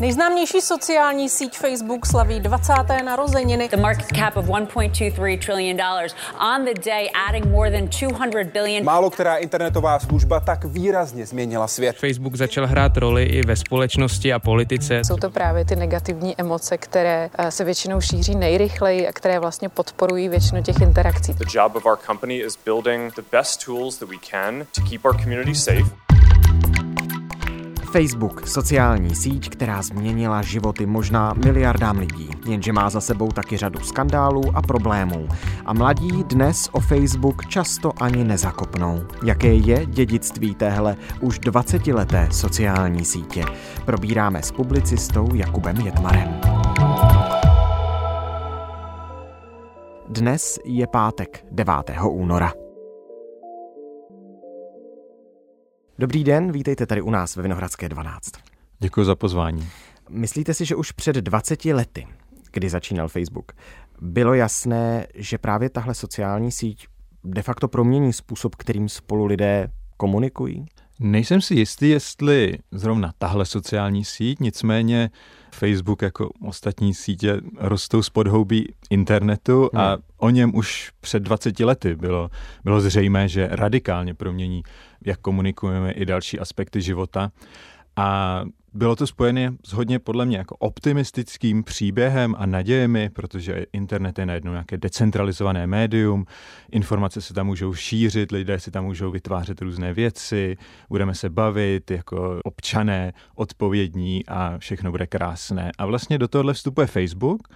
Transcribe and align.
Nejznámější 0.00 0.60
sociální 0.60 1.28
síť 1.28 1.58
Facebook 1.58 2.06
slaví 2.06 2.40
20. 2.40 2.72
narozeniny. 3.04 3.68
The 3.68 3.76
market 3.76 4.06
cap 4.16 4.36
of 4.36 4.46
1.23 4.46 5.38
trillion 5.38 5.76
dollars 5.76 6.14
on 6.54 6.64
the 6.64 6.80
day 6.84 7.10
adding 7.28 7.46
more 7.46 7.70
than 7.70 7.88
200 7.88 8.44
billion. 8.52 8.84
Málo 8.84 9.10
která 9.10 9.36
internetová 9.36 9.98
služba 9.98 10.40
tak 10.40 10.64
výrazně 10.64 11.26
změnila 11.26 11.68
svět. 11.68 11.96
Facebook 11.96 12.34
začal 12.34 12.66
hrát 12.66 12.96
roli 12.96 13.24
i 13.24 13.42
ve 13.46 13.56
společnosti 13.56 14.32
a 14.32 14.38
politice. 14.38 15.00
Jsou 15.04 15.16
to 15.16 15.30
právě 15.30 15.64
ty 15.64 15.76
negativní 15.76 16.34
emoce, 16.38 16.78
které 16.78 17.30
eh, 17.38 17.50
se 17.50 17.64
většinou 17.64 18.00
šíří 18.00 18.34
nejrychleji 18.34 19.08
a 19.08 19.12
které 19.12 19.38
vlastně 19.38 19.68
podporují 19.68 20.28
většinu 20.28 20.62
těch 20.62 20.80
interakcí. 20.80 21.32
The 21.32 21.44
job 21.58 21.76
of 21.76 21.86
our 21.86 21.98
company 22.06 22.36
is 22.36 22.58
building 22.64 23.14
the 23.14 23.22
best 23.32 23.64
tools 23.64 23.96
that 23.96 24.08
we 24.08 24.16
can 24.30 24.66
to 24.74 24.90
keep 24.90 25.04
our 25.04 25.22
community 25.22 25.54
safe. 25.54 26.07
Facebook, 27.92 28.46
sociální 28.48 29.14
síť, 29.14 29.48
která 29.48 29.82
změnila 29.82 30.42
životy 30.42 30.86
možná 30.86 31.32
miliardám 31.44 31.98
lidí, 31.98 32.30
jenže 32.46 32.72
má 32.72 32.90
za 32.90 33.00
sebou 33.00 33.28
taky 33.28 33.56
řadu 33.56 33.80
skandálů 33.80 34.42
a 34.54 34.62
problémů. 34.62 35.28
A 35.66 35.72
mladí 35.72 36.24
dnes 36.24 36.68
o 36.72 36.80
Facebook 36.80 37.46
často 37.46 37.92
ani 38.00 38.24
nezakopnou. 38.24 39.02
Jaké 39.24 39.54
je 39.54 39.86
dědictví 39.86 40.54
téhle 40.54 40.96
už 41.20 41.40
20-leté 41.40 42.28
sociální 42.30 43.04
sítě? 43.04 43.44
Probíráme 43.84 44.42
s 44.42 44.52
publicistou 44.52 45.34
Jakubem 45.34 45.76
Jetmarem. 45.76 46.40
Dnes 50.08 50.58
je 50.64 50.86
pátek 50.86 51.44
9. 51.50 51.74
února. 52.10 52.67
Dobrý 56.00 56.24
den, 56.24 56.52
vítejte 56.52 56.86
tady 56.86 57.02
u 57.02 57.10
nás 57.10 57.36
ve 57.36 57.42
Vinohradské 57.42 57.88
12. 57.88 58.30
Děkuji 58.78 59.04
za 59.04 59.14
pozvání. 59.14 59.68
Myslíte 60.08 60.54
si, 60.54 60.64
že 60.64 60.76
už 60.76 60.92
před 60.92 61.16
20 61.16 61.64
lety, 61.64 62.06
kdy 62.52 62.70
začínal 62.70 63.08
Facebook, 63.08 63.52
bylo 64.00 64.34
jasné, 64.34 65.06
že 65.14 65.38
právě 65.38 65.70
tahle 65.70 65.94
sociální 65.94 66.52
síť 66.52 66.86
de 67.24 67.42
facto 67.42 67.68
promění 67.68 68.12
způsob, 68.12 68.54
kterým 68.54 68.88
spolu 68.88 69.26
lidé 69.26 69.68
komunikují? 69.96 70.66
Nejsem 71.00 71.40
si 71.40 71.54
jistý, 71.54 71.88
jestli 71.88 72.58
zrovna 72.70 73.12
tahle 73.18 73.46
sociální 73.46 74.04
síť, 74.04 74.40
nicméně 74.40 75.10
Facebook 75.50 76.02
jako 76.02 76.30
ostatní 76.46 76.94
sítě 76.94 77.40
rostou 77.58 78.02
z 78.02 78.10
podhoubí 78.10 78.74
internetu 78.90 79.70
a 79.74 79.88
hmm. 79.88 80.02
o 80.16 80.30
něm 80.30 80.54
už 80.54 80.92
před 81.00 81.22
20 81.22 81.60
lety 81.60 81.94
bylo, 81.94 82.30
bylo 82.64 82.80
zřejmé, 82.80 83.28
že 83.28 83.48
radikálně 83.50 84.14
promění, 84.14 84.62
jak 85.04 85.20
komunikujeme 85.20 85.92
i 85.92 86.04
další 86.04 86.38
aspekty 86.38 86.80
života. 86.80 87.30
A 87.98 88.44
bylo 88.74 88.96
to 88.96 89.06
spojené 89.06 89.52
s 89.64 89.72
hodně 89.72 89.98
podle 89.98 90.26
mě 90.26 90.36
jako 90.36 90.56
optimistickým 90.56 91.64
příběhem 91.64 92.34
a 92.38 92.46
nadějemi, 92.46 93.10
protože 93.10 93.66
internet 93.72 94.18
je 94.18 94.26
najednou 94.26 94.52
nějaké 94.52 94.76
decentralizované 94.76 95.66
médium, 95.66 96.26
informace 96.72 97.20
se 97.20 97.34
tam 97.34 97.46
můžou 97.46 97.74
šířit, 97.74 98.32
lidé 98.32 98.60
si 98.60 98.70
tam 98.70 98.84
můžou 98.84 99.10
vytvářet 99.10 99.62
různé 99.62 99.94
věci, 99.94 100.56
budeme 100.88 101.14
se 101.14 101.30
bavit 101.30 101.90
jako 101.90 102.40
občané, 102.44 103.12
odpovědní 103.34 104.26
a 104.26 104.58
všechno 104.58 104.90
bude 104.90 105.06
krásné. 105.06 105.72
A 105.78 105.86
vlastně 105.86 106.18
do 106.18 106.28
tohohle 106.28 106.54
vstupuje 106.54 106.86
Facebook, 106.86 107.48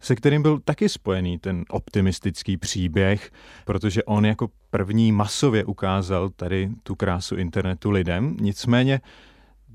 se 0.00 0.16
kterým 0.16 0.42
byl 0.42 0.60
taky 0.64 0.88
spojený 0.88 1.38
ten 1.38 1.64
optimistický 1.68 2.56
příběh, 2.56 3.30
protože 3.64 4.04
on 4.04 4.26
jako 4.26 4.48
první 4.70 5.12
masově 5.12 5.64
ukázal 5.64 6.28
tady 6.28 6.70
tu 6.82 6.94
krásu 6.94 7.36
internetu 7.36 7.90
lidem. 7.90 8.36
Nicméně 8.40 9.00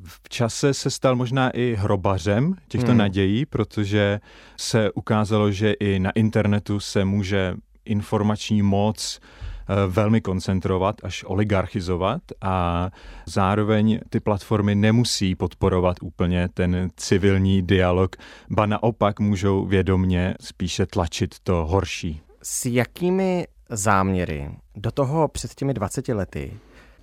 v 0.05 0.29
čase 0.29 0.73
se 0.73 0.91
stal 0.91 1.15
možná 1.15 1.49
i 1.49 1.75
hrobařem 1.79 2.55
těchto 2.67 2.87
hmm. 2.91 2.97
nadějí, 2.97 3.45
protože 3.45 4.19
se 4.57 4.91
ukázalo, 4.91 5.51
že 5.51 5.71
i 5.71 5.99
na 5.99 6.11
internetu 6.11 6.79
se 6.79 7.05
může 7.05 7.55
informační 7.85 8.61
moc 8.61 9.19
eh, 9.19 9.73
velmi 9.87 10.21
koncentrovat, 10.21 10.95
až 11.03 11.23
oligarchizovat 11.27 12.21
a 12.41 12.89
zároveň 13.25 13.99
ty 14.09 14.19
platformy 14.19 14.75
nemusí 14.75 15.35
podporovat 15.35 15.97
úplně 16.01 16.49
ten 16.53 16.89
civilní 16.97 17.61
dialog, 17.61 18.15
ba 18.49 18.65
naopak 18.65 19.19
můžou 19.19 19.65
vědomně 19.65 20.35
spíše 20.41 20.85
tlačit 20.85 21.35
to 21.43 21.65
horší. 21.65 22.21
S 22.43 22.65
jakými 22.65 23.47
záměry 23.69 24.49
do 24.75 24.91
toho 24.91 25.27
před 25.27 25.55
těmi 25.55 25.73
20 25.73 26.07
lety 26.07 26.53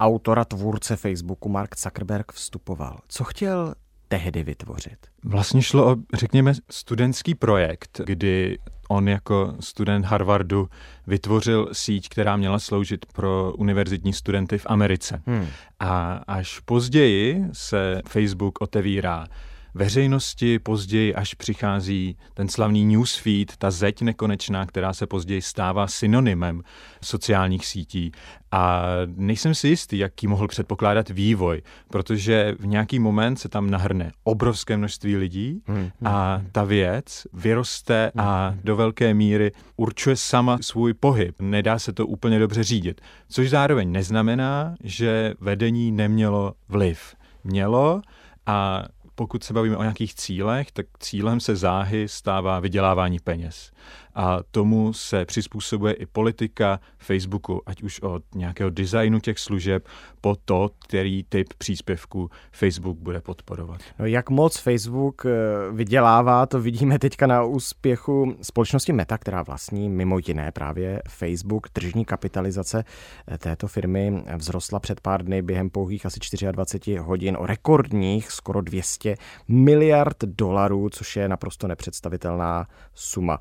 autora 0.02 0.44
tvůrce 0.44 0.96
Facebooku 0.96 1.48
Mark 1.48 1.78
Zuckerberg 1.78 2.32
vstupoval? 2.32 2.98
Co 3.08 3.24
chtěl 3.24 3.74
tehdy 4.08 4.42
vytvořit? 4.42 4.98
Vlastně 5.24 5.62
šlo 5.62 5.92
o, 5.92 5.96
řekněme, 6.14 6.52
studentský 6.70 7.34
projekt, 7.34 8.00
kdy 8.04 8.58
on 8.88 9.08
jako 9.08 9.54
student 9.60 10.04
Harvardu 10.04 10.68
vytvořil 11.06 11.68
síť, 11.72 12.08
která 12.08 12.36
měla 12.36 12.58
sloužit 12.58 13.06
pro 13.06 13.52
univerzitní 13.52 14.12
studenty 14.12 14.58
v 14.58 14.66
Americe. 14.66 15.22
Hmm. 15.26 15.46
A 15.80 16.20
až 16.26 16.60
později 16.60 17.44
se 17.52 18.02
Facebook 18.08 18.60
otevírá 18.60 19.26
veřejnosti, 19.74 20.58
později 20.58 21.14
až 21.14 21.34
přichází 21.34 22.16
ten 22.34 22.48
slavný 22.48 22.84
newsfeed, 22.84 23.56
ta 23.56 23.70
zeď 23.70 24.02
nekonečná, 24.02 24.66
která 24.66 24.92
se 24.92 25.06
později 25.06 25.42
stává 25.42 25.86
synonymem 25.86 26.62
sociálních 27.02 27.66
sítí. 27.66 28.12
A 28.52 28.82
nejsem 29.16 29.54
si 29.54 29.68
jistý, 29.68 29.98
jaký 29.98 30.26
mohl 30.26 30.48
předpokládat 30.48 31.10
vývoj, 31.10 31.62
protože 31.90 32.54
v 32.58 32.66
nějaký 32.66 32.98
moment 32.98 33.36
se 33.36 33.48
tam 33.48 33.70
nahrne 33.70 34.12
obrovské 34.24 34.76
množství 34.76 35.16
lidí 35.16 35.62
hmm, 35.66 35.76
hmm, 35.76 35.90
a 36.04 36.34
hmm. 36.34 36.48
ta 36.52 36.64
věc 36.64 37.26
vyroste 37.32 38.12
a 38.18 38.54
do 38.64 38.76
velké 38.76 39.14
míry 39.14 39.52
určuje 39.76 40.16
sama 40.16 40.58
svůj 40.60 40.94
pohyb. 40.94 41.36
Nedá 41.40 41.78
se 41.78 41.92
to 41.92 42.06
úplně 42.06 42.38
dobře 42.38 42.64
řídit. 42.64 43.00
Což 43.28 43.50
zároveň 43.50 43.92
neznamená, 43.92 44.74
že 44.84 45.34
vedení 45.40 45.92
nemělo 45.92 46.54
vliv. 46.68 47.14
Mělo 47.44 48.02
a 48.46 48.82
pokud 49.22 49.44
se 49.44 49.52
bavíme 49.52 49.76
o 49.76 49.82
nějakých 49.82 50.14
cílech, 50.14 50.72
tak 50.72 50.86
cílem 50.98 51.40
se 51.40 51.56
záhy 51.56 52.08
stává 52.08 52.60
vydělávání 52.60 53.18
peněz 53.18 53.72
a 54.14 54.38
tomu 54.50 54.92
se 54.92 55.24
přizpůsobuje 55.24 55.94
i 55.94 56.06
politika 56.06 56.80
Facebooku, 56.98 57.62
ať 57.66 57.82
už 57.82 58.00
od 58.00 58.22
nějakého 58.34 58.70
designu 58.70 59.20
těch 59.20 59.38
služeb 59.38 59.86
po 60.20 60.36
to, 60.44 60.70
který 60.86 61.24
typ 61.28 61.54
příspěvku 61.58 62.30
Facebook 62.52 62.98
bude 62.98 63.20
podporovat. 63.20 63.80
No, 63.98 64.06
jak 64.06 64.30
moc 64.30 64.58
Facebook 64.58 65.26
eh, 65.26 65.30
vydělává, 65.72 66.46
to 66.46 66.60
vidíme 66.60 66.98
teďka 66.98 67.26
na 67.26 67.44
úspěchu 67.44 68.36
společnosti 68.42 68.92
Meta, 68.92 69.18
která 69.18 69.42
vlastní 69.42 69.88
mimo 69.88 70.18
jiné 70.26 70.52
právě 70.52 71.02
Facebook. 71.08 71.68
Tržní 71.68 72.04
kapitalizace 72.04 72.84
eh, 73.28 73.38
této 73.38 73.68
firmy 73.68 74.24
vzrostla 74.38 74.80
před 74.80 75.00
pár 75.00 75.24
dny 75.24 75.42
během 75.42 75.70
pouhých 75.70 76.06
asi 76.06 76.20
24 76.52 76.96
hodin 76.96 77.36
o 77.40 77.46
rekordních 77.46 78.30
skoro 78.32 78.60
200 78.60 79.16
miliard 79.48 80.16
dolarů, 80.24 80.88
což 80.90 81.16
je 81.16 81.28
naprosto 81.28 81.68
nepředstavitelná 81.68 82.66
suma. 82.94 83.38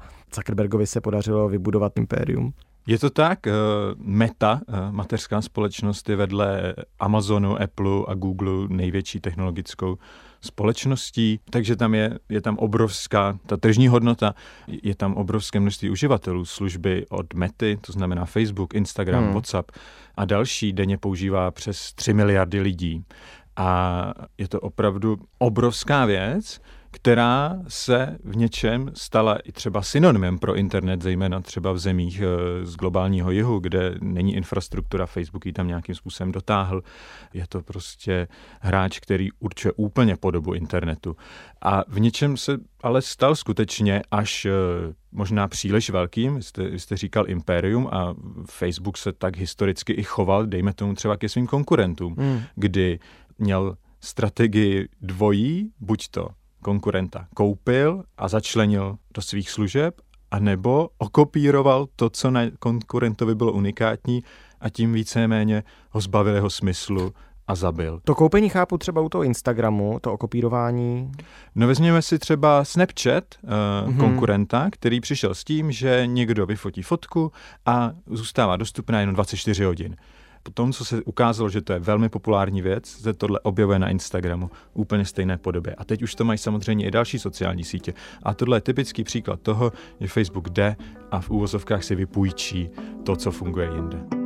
Zuckerbergovi 0.61 0.87
se 0.87 1.01
podařilo 1.01 1.49
vybudovat 1.49 1.97
impérium? 1.97 2.53
Je 2.87 2.99
to 2.99 3.09
tak. 3.09 3.47
Eh, 3.47 3.53
Meta, 3.97 4.61
eh, 4.67 4.91
mateřská 4.91 5.41
společnost, 5.41 6.09
je 6.09 6.15
vedle 6.15 6.75
Amazonu, 6.99 7.61
Apple 7.61 8.05
a 8.07 8.13
Google 8.13 8.67
největší 8.69 9.19
technologickou 9.19 9.97
společností, 10.41 11.39
takže 11.49 11.75
tam 11.75 11.95
je, 11.95 12.19
je 12.29 12.41
tam 12.41 12.57
obrovská, 12.57 13.37
ta 13.45 13.57
tržní 13.57 13.87
hodnota, 13.87 14.33
je 14.67 14.95
tam 14.95 15.13
obrovské 15.13 15.59
množství 15.59 15.89
uživatelů 15.89 16.45
služby 16.45 17.05
od 17.09 17.33
Mety, 17.33 17.77
to 17.81 17.91
znamená 17.91 18.25
Facebook, 18.25 18.73
Instagram, 18.73 19.23
hmm. 19.23 19.33
WhatsApp 19.33 19.71
a 20.15 20.25
další 20.25 20.73
denně 20.73 20.97
používá 20.97 21.51
přes 21.51 21.93
3 21.93 22.13
miliardy 22.13 22.61
lidí. 22.61 23.03
A 23.55 24.13
je 24.37 24.47
to 24.47 24.59
opravdu 24.59 25.17
obrovská 25.37 26.05
věc, 26.05 26.61
která 26.91 27.59
se 27.67 28.17
v 28.23 28.35
něčem 28.35 28.91
stala 28.93 29.35
i 29.35 29.51
třeba 29.51 29.81
synonymem 29.81 30.39
pro 30.39 30.55
internet, 30.55 31.01
zejména 31.01 31.41
třeba 31.41 31.71
v 31.71 31.79
zemích 31.79 32.21
eh, 32.21 32.65
z 32.65 32.75
globálního 32.75 33.31
jihu, 33.31 33.59
kde 33.59 33.95
není 34.01 34.35
infrastruktura, 34.35 35.05
Facebook 35.05 35.45
ji 35.45 35.53
tam 35.53 35.67
nějakým 35.67 35.95
způsobem 35.95 36.31
dotáhl. 36.31 36.81
Je 37.33 37.47
to 37.47 37.61
prostě 37.61 38.27
hráč, 38.59 38.99
který 38.99 39.29
určuje 39.39 39.71
úplně 39.75 40.17
podobu 40.17 40.53
internetu. 40.53 41.15
A 41.61 41.83
v 41.87 41.99
něčem 41.99 42.37
se 42.37 42.57
ale 42.83 43.01
stal 43.01 43.35
skutečně 43.35 44.01
až 44.11 44.45
eh, 44.45 44.51
možná 45.11 45.47
příliš 45.47 45.89
velkým. 45.89 46.35
Vy 46.35 46.43
jste, 46.43 46.69
vy 46.69 46.79
jste 46.79 46.97
říkal 46.97 47.29
impérium 47.29 47.89
a 47.91 48.15
Facebook 48.49 48.97
se 48.97 49.13
tak 49.13 49.37
historicky 49.37 49.93
i 49.93 50.03
choval, 50.03 50.45
dejme 50.45 50.73
tomu 50.73 50.93
třeba 50.93 51.17
ke 51.17 51.29
svým 51.29 51.47
konkurentům, 51.47 52.15
hmm. 52.17 52.41
kdy 52.55 52.99
měl 53.37 53.77
strategii 53.99 54.87
dvojí, 55.01 55.71
buď 55.79 56.07
to 56.11 56.27
konkurenta 56.61 57.27
koupil 57.35 58.03
a 58.17 58.27
začlenil 58.27 58.97
do 59.13 59.21
svých 59.21 59.49
služeb, 59.49 60.01
anebo 60.31 60.89
okopíroval 60.97 61.87
to, 61.95 62.09
co 62.09 62.31
na 62.31 62.41
konkurentovi 62.59 63.35
bylo 63.35 63.51
unikátní 63.51 64.23
a 64.59 64.69
tím 64.69 64.93
víceméně 64.93 65.63
ho 65.89 66.01
zbavil 66.01 66.35
jeho 66.35 66.49
smyslu 66.49 67.13
a 67.47 67.55
zabil. 67.55 68.01
To 68.03 68.15
koupení 68.15 68.49
chápu 68.49 68.77
třeba 68.77 69.01
u 69.01 69.09
toho 69.09 69.23
Instagramu, 69.23 69.99
to 70.01 70.13
okopírování. 70.13 71.11
No 71.55 71.67
vezměme 71.67 72.01
si 72.01 72.19
třeba 72.19 72.63
Snapchat, 72.63 73.23
uh, 73.43 73.49
mm-hmm. 73.49 73.97
konkurenta, 73.97 74.69
který 74.71 75.01
přišel 75.01 75.35
s 75.35 75.43
tím, 75.43 75.71
že 75.71 76.03
někdo 76.05 76.45
vyfotí 76.45 76.81
fotku 76.81 77.31
a 77.65 77.91
zůstává 78.07 78.55
dostupná 78.55 78.99
jenom 78.99 79.15
24 79.15 79.63
hodin. 79.63 79.95
Po 80.43 80.51
tom, 80.51 80.73
co 80.73 80.85
se 80.85 81.03
ukázalo, 81.03 81.49
že 81.49 81.61
to 81.61 81.73
je 81.73 81.79
velmi 81.79 82.09
populární 82.09 82.61
věc, 82.61 82.87
se 82.87 83.13
tohle 83.13 83.39
objevuje 83.39 83.79
na 83.79 83.89
Instagramu 83.89 84.49
úplně 84.73 85.05
stejné 85.05 85.37
podobě. 85.37 85.75
A 85.75 85.85
teď 85.85 86.03
už 86.03 86.15
to 86.15 86.25
mají 86.25 86.37
samozřejmě 86.37 86.87
i 86.87 86.91
další 86.91 87.19
sociální 87.19 87.63
sítě. 87.63 87.93
A 88.23 88.33
tohle 88.33 88.57
je 88.57 88.61
typický 88.61 89.03
příklad 89.03 89.41
toho, 89.41 89.71
že 89.99 90.07
Facebook 90.07 90.49
jde 90.49 90.75
a 91.11 91.21
v 91.21 91.29
úvozovkách 91.29 91.83
si 91.83 91.95
vypůjčí 91.95 92.69
to, 93.03 93.15
co 93.15 93.31
funguje 93.31 93.69
jinde. 93.75 94.20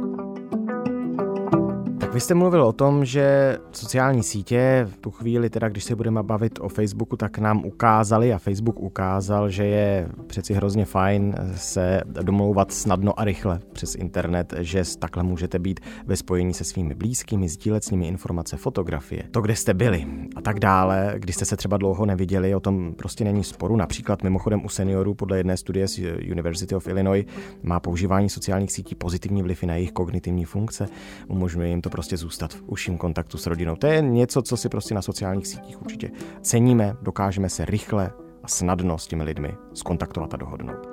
Vy 2.16 2.22
jste 2.22 2.34
mluvil 2.34 2.64
o 2.64 2.74
tom, 2.74 3.06
že 3.06 3.58
sociální 3.72 4.24
sítě 4.24 4.88
v 4.90 4.98
tu 4.98 5.12
chvíli, 5.12 5.50
teda 5.50 5.70
když 5.70 5.84
se 5.84 5.96
budeme 5.96 6.24
bavit 6.24 6.60
o 6.62 6.70
Facebooku, 6.70 7.18
tak 7.18 7.38
nám 7.38 7.66
ukázali 7.66 8.34
a 8.34 8.38
Facebook 8.38 8.80
ukázal, 8.80 9.50
že 9.50 9.66
je 9.66 10.10
přeci 10.28 10.54
hrozně 10.54 10.86
fajn 10.86 11.36
se 11.56 12.02
domlouvat 12.22 12.72
snadno 12.72 13.20
a 13.20 13.24
rychle 13.24 13.60
přes 13.74 13.96
internet, 13.96 14.54
že 14.60 14.84
takhle 15.00 15.24
můžete 15.24 15.60
být 15.60 15.80
ve 16.06 16.16
spojení 16.16 16.54
se 16.54 16.64
svými 16.64 16.96
blízkými, 16.96 17.50
sdílet 17.50 17.84
s 17.84 17.92
nimi 17.92 18.08
informace, 18.08 18.58
fotografie, 18.58 19.24
to, 19.32 19.42
kde 19.42 19.56
jste 19.56 19.74
byli 19.74 20.06
a 20.36 20.42
tak 20.42 20.60
dále, 20.60 21.14
když 21.18 21.36
jste 21.36 21.46
se 21.46 21.58
třeba 21.58 21.78
dlouho 21.78 22.06
neviděli, 22.06 22.56
o 22.56 22.60
tom 22.60 22.94
prostě 22.94 23.24
není 23.24 23.44
sporu. 23.44 23.76
Například 23.76 24.24
mimochodem 24.24 24.66
u 24.66 24.70
seniorů 24.70 25.14
podle 25.14 25.38
jedné 25.38 25.58
studie 25.58 25.88
z 25.88 26.00
University 26.32 26.76
of 26.76 26.88
Illinois 26.88 27.26
má 27.64 27.80
používání 27.80 28.30
sociálních 28.30 28.72
sítí 28.72 28.96
pozitivní 28.96 29.44
vliv 29.44 29.64
na 29.64 29.76
jejich 29.76 29.92
kognitivní 29.92 30.46
funkce, 30.46 30.88
umožňuje 31.28 31.70
jim 31.70 31.82
to 31.82 31.90
prostě 31.90 32.05
prostě 32.06 32.18
zůstat 32.18 32.54
v 32.54 32.64
užším 32.66 32.98
kontaktu 32.98 33.38
s 33.38 33.48
rodinou. 33.48 33.76
To 33.76 33.88
je 33.88 34.02
něco, 34.02 34.42
co 34.42 34.58
si 34.58 34.70
prostě 34.70 34.96
na 34.96 35.02
sociálních 35.02 35.48
sítích 35.48 35.82
určitě 35.82 36.12
ceníme, 36.42 36.96
dokážeme 37.02 37.50
se 37.50 37.66
rychle 37.66 38.12
a 38.44 38.48
snadno 38.48 38.98
s 38.98 39.08
těmi 39.08 39.24
lidmi 39.24 39.56
skontaktovat 39.74 40.34
a 40.34 40.38
dohodnout. 40.38 40.88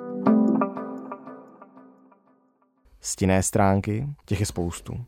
Stinné 3.01 3.43
stránky, 3.43 4.07
těch 4.25 4.39
je 4.39 4.45
spoustu. 4.45 5.05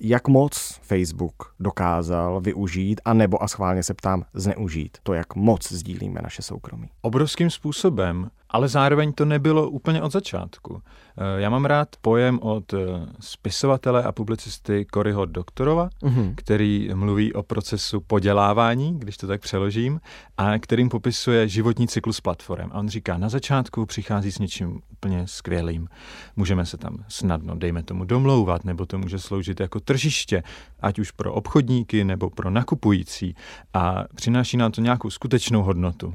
Jak 0.00 0.28
moc 0.28 0.80
Facebook 0.82 1.54
dokázal 1.60 2.40
využít, 2.40 3.00
a 3.04 3.14
nebo 3.14 3.42
a 3.42 3.48
schválně 3.48 3.82
se 3.82 3.94
ptám, 3.94 4.24
zneužít 4.34 4.98
to, 5.02 5.14
jak 5.14 5.34
moc 5.34 5.72
sdílíme 5.72 6.20
naše 6.22 6.42
soukromí? 6.42 6.88
Obrovským 7.02 7.50
způsobem. 7.50 8.30
Ale 8.50 8.68
zároveň 8.68 9.12
to 9.12 9.24
nebylo 9.24 9.70
úplně 9.70 10.02
od 10.02 10.12
začátku. 10.12 10.82
Eh, 11.16 11.40
já 11.40 11.50
mám 11.50 11.64
rád 11.64 11.88
pojem 12.00 12.38
od 12.42 12.74
eh, 12.74 12.78
spisovatele 13.20 14.02
a 14.02 14.12
publicisty 14.12 14.84
Koryho 14.84 15.26
Doktorova, 15.26 15.88
mm-hmm. 16.02 16.34
který 16.36 16.90
mluví 16.94 17.32
o 17.32 17.42
procesu 17.42 18.00
podělávání, 18.00 18.98
když 18.98 19.16
to 19.16 19.26
tak 19.26 19.40
přeložím, 19.40 20.00
a 20.38 20.58
kterým 20.58 20.88
popisuje 20.88 21.48
životní 21.48 21.88
cyklus 21.88 22.20
platform. 22.20 22.70
A 22.72 22.78
on 22.78 22.88
říká, 22.88 23.18
na 23.18 23.28
začátku 23.28 23.86
přichází 23.86 24.32
s 24.32 24.38
něčím 24.38 24.80
úplně 24.92 25.26
skvělým. 25.26 25.88
Můžeme 26.36 26.66
se 26.66 26.76
tam 26.76 27.04
snadno, 27.08 27.54
dejme 27.54 27.82
tomu, 27.82 28.04
domlouvat, 28.04 28.64
nebo 28.64 28.86
to 28.86 28.98
může 28.98 29.18
sloužit 29.18 29.60
jako 29.60 29.80
tržiště, 29.80 30.42
ať 30.80 30.98
už 30.98 31.10
pro 31.10 31.32
obchodníky 31.32 32.04
nebo 32.04 32.30
pro 32.30 32.50
nakupující. 32.50 33.34
A 33.74 34.04
přináší 34.14 34.56
nám 34.56 34.72
to 34.72 34.80
nějakou 34.80 35.10
skutečnou 35.10 35.62
hodnotu. 35.62 36.14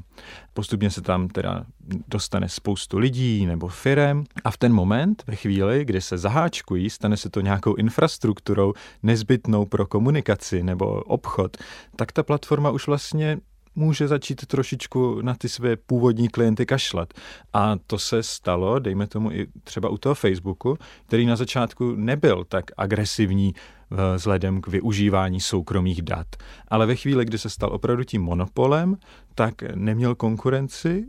Postupně 0.56 0.90
se 0.90 1.02
tam 1.02 1.28
teda 1.28 1.64
dostane 2.08 2.48
spoustu 2.48 2.98
lidí 2.98 3.46
nebo 3.46 3.68
firem. 3.68 4.24
A 4.44 4.50
v 4.50 4.56
ten 4.56 4.72
moment, 4.72 5.22
ve 5.26 5.36
chvíli, 5.36 5.84
kdy 5.84 6.00
se 6.00 6.18
zaháčkují, 6.18 6.90
stane 6.90 7.16
se 7.16 7.30
to 7.30 7.40
nějakou 7.40 7.74
infrastrukturou 7.74 8.72
nezbytnou 9.02 9.64
pro 9.64 9.86
komunikaci 9.86 10.62
nebo 10.62 10.86
obchod, 10.86 11.56
tak 11.96 12.12
ta 12.12 12.22
platforma 12.22 12.70
už 12.70 12.86
vlastně 12.86 13.38
může 13.76 14.08
začít 14.08 14.46
trošičku 14.46 15.22
na 15.22 15.34
ty 15.34 15.48
své 15.48 15.76
původní 15.76 16.28
klienty 16.28 16.66
kašlat. 16.66 17.14
A 17.52 17.76
to 17.86 17.98
se 17.98 18.22
stalo, 18.22 18.78
dejme 18.78 19.06
tomu 19.06 19.30
i 19.32 19.46
třeba 19.64 19.88
u 19.88 19.98
toho 19.98 20.14
Facebooku, 20.14 20.78
který 21.06 21.26
na 21.26 21.36
začátku 21.36 21.94
nebyl 21.96 22.44
tak 22.44 22.64
agresivní 22.76 23.54
eh, 23.54 23.96
vzhledem 24.16 24.60
k 24.60 24.68
využívání 24.68 25.40
soukromých 25.40 26.02
dat. 26.02 26.26
Ale 26.68 26.86
ve 26.86 26.96
chvíli, 26.96 27.24
kdy 27.24 27.38
se 27.38 27.50
stal 27.50 27.72
opravdu 27.72 28.04
tím 28.04 28.22
monopolem, 28.22 28.96
tak 29.34 29.62
neměl 29.74 30.14
konkurenci 30.14 31.06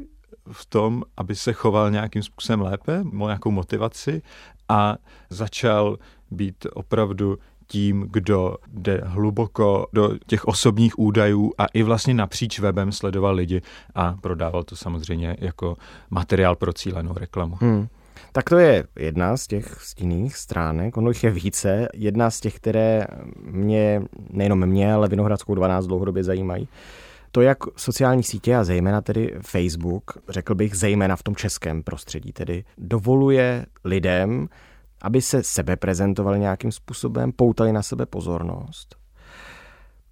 v 0.51 0.65
tom, 0.65 1.03
aby 1.17 1.35
se 1.35 1.53
choval 1.53 1.91
nějakým 1.91 2.23
způsobem 2.23 2.61
lépe, 2.61 3.03
měl 3.03 3.27
nějakou 3.27 3.51
motivaci 3.51 4.21
a 4.69 4.97
začal 5.29 5.97
být 6.31 6.65
opravdu 6.73 7.37
tím, 7.67 8.07
kdo 8.11 8.55
jde 8.67 9.01
hluboko 9.05 9.87
do 9.93 10.11
těch 10.27 10.45
osobních 10.45 10.99
údajů 10.99 11.53
a 11.57 11.65
i 11.65 11.83
vlastně 11.83 12.13
napříč 12.13 12.59
webem 12.59 12.91
sledoval 12.91 13.35
lidi 13.35 13.61
a 13.95 14.15
prodával 14.21 14.63
to 14.63 14.75
samozřejmě 14.75 15.37
jako 15.39 15.77
materiál 16.09 16.55
pro 16.55 16.73
cílenou 16.73 17.13
reklamu. 17.13 17.57
Hmm. 17.61 17.87
Tak 18.31 18.49
to 18.49 18.57
je 18.57 18.83
jedna 18.95 19.37
z 19.37 19.47
těch 19.47 19.81
stinných 19.81 20.35
stránek, 20.35 20.97
ono 20.97 21.09
jich 21.09 21.23
je 21.23 21.31
více. 21.31 21.87
Jedna 21.93 22.31
z 22.31 22.39
těch, 22.39 22.55
které 22.55 23.05
mě, 23.41 24.01
nejenom 24.29 24.65
mě, 24.65 24.93
ale 24.93 25.07
Vinohradskou 25.07 25.55
12 25.55 25.87
dlouhodobě 25.87 26.23
zajímají. 26.23 26.67
To, 27.31 27.41
jak 27.41 27.57
sociální 27.75 28.23
sítě 28.23 28.55
a 28.55 28.63
zejména 28.63 29.01
tedy 29.01 29.35
Facebook, 29.41 30.17
řekl 30.29 30.55
bych 30.55 30.75
zejména 30.75 31.15
v 31.15 31.23
tom 31.23 31.35
českém 31.35 31.83
prostředí, 31.83 32.31
tedy 32.31 32.63
dovoluje 32.77 33.65
lidem 33.83 34.49
aby 35.01 35.21
se 35.21 35.43
sebe 35.43 35.75
prezentovali 35.75 36.39
nějakým 36.39 36.71
způsobem, 36.71 37.31
poutali 37.31 37.73
na 37.73 37.83
sebe 37.83 38.05
pozornost. 38.05 38.95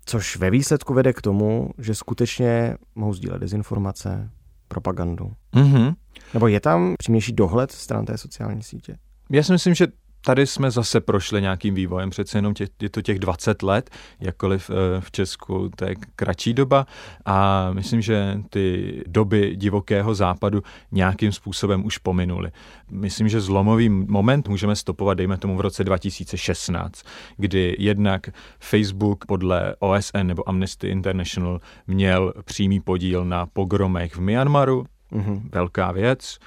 Což 0.05 0.37
ve 0.37 0.49
výsledku 0.49 0.93
vede 0.93 1.13
k 1.13 1.21
tomu, 1.21 1.69
že 1.77 1.95
skutečně 1.95 2.77
mohou 2.95 3.13
sdílet 3.13 3.41
dezinformace, 3.41 4.29
propagandu. 4.67 5.33
Mm-hmm. 5.53 5.95
Nebo 6.33 6.47
je 6.47 6.59
tam 6.59 6.95
přímější 6.97 7.33
dohled 7.33 7.71
stran 7.71 8.05
té 8.05 8.17
sociální 8.17 8.63
sítě? 8.63 8.97
Já 9.29 9.43
si 9.43 9.51
myslím, 9.51 9.73
že 9.73 9.87
tady 10.25 10.47
jsme 10.47 10.71
zase 10.71 11.01
prošli 11.01 11.41
nějakým 11.41 11.75
vývojem, 11.75 12.09
přece 12.09 12.37
jenom 12.37 12.53
tě, 12.53 12.67
je 12.81 12.89
to 12.89 13.01
těch 13.01 13.19
20 13.19 13.63
let, 13.63 13.89
jakkoliv 14.19 14.69
eh, 14.69 15.01
v 15.01 15.11
Česku 15.11 15.69
to 15.75 15.85
je 15.85 15.95
kratší 16.15 16.53
doba 16.53 16.85
a 17.25 17.69
myslím, 17.73 18.01
že 18.01 18.41
ty 18.49 19.03
doby 19.07 19.55
divokého 19.55 20.15
západu 20.15 20.61
nějakým 20.91 21.31
způsobem 21.31 21.85
už 21.85 21.97
pominuly. 21.97 22.51
Myslím, 22.91 23.29
že 23.29 23.41
zlomový 23.41 23.89
moment 23.89 24.47
můžeme 24.47 24.75
stopovat, 24.75 25.17
dejme 25.17 25.37
tomu 25.37 25.57
v 25.57 25.61
roce 25.61 25.83
2016, 25.83 27.03
kdy 27.37 27.75
jednak 27.79 28.29
Facebook 28.59 29.25
podle 29.25 29.75
OSN 29.79 30.23
nebo 30.23 30.49
Amnesty 30.49 30.87
International 30.87 31.59
měl 31.87 32.33
přímý 32.45 32.79
podíl 32.79 33.25
na 33.25 33.45
pogromech 33.45 34.15
v 34.15 34.19
Myanmaru, 34.19 34.85
Mm-hmm. 35.11 35.41
Velká 35.51 35.91
věc 35.91 36.37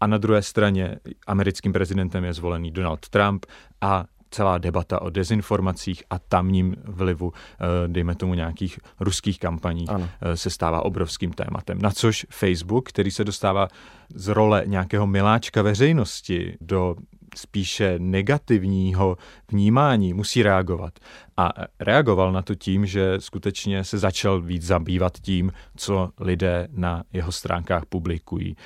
a 0.00 0.06
na 0.06 0.18
druhé 0.18 0.42
straně 0.42 0.96
americkým 1.26 1.72
prezidentem 1.72 2.24
je 2.24 2.32
zvolený 2.32 2.70
Donald 2.70 3.08
Trump 3.08 3.46
a 3.80 4.04
celá 4.30 4.58
debata 4.58 5.02
o 5.02 5.10
dezinformacích 5.10 6.02
a 6.10 6.18
tamním 6.18 6.76
vlivu, 6.84 7.32
eh, 7.32 7.88
dejme 7.88 8.14
tomu 8.14 8.34
nějakých 8.34 8.78
ruských 9.00 9.38
kampaní, 9.38 9.88
ano. 9.88 10.08
Eh, 10.20 10.36
se 10.36 10.50
stává 10.50 10.84
obrovským 10.84 11.32
tématem. 11.32 11.78
Na 11.82 11.90
což 11.90 12.26
Facebook, 12.30 12.88
který 12.88 13.10
se 13.10 13.24
dostává 13.24 13.68
z 14.14 14.28
role 14.28 14.62
nějakého 14.66 15.06
miláčka 15.06 15.62
veřejnosti 15.62 16.56
do 16.60 16.96
spíše 17.36 17.94
negativního 17.98 19.16
vnímání, 19.50 20.14
musí 20.14 20.42
reagovat. 20.42 20.98
A 21.36 21.52
reagoval 21.80 22.32
na 22.32 22.42
to 22.42 22.54
tím, 22.54 22.86
že 22.86 23.14
skutečně 23.18 23.84
se 23.84 23.98
začal 23.98 24.42
víc 24.42 24.62
zabývat 24.62 25.18
tím, 25.20 25.52
co 25.76 26.10
lidé 26.20 26.68
na 26.70 27.04
jeho 27.12 27.32
stránkách 27.32 27.86
publikují. 27.86 28.56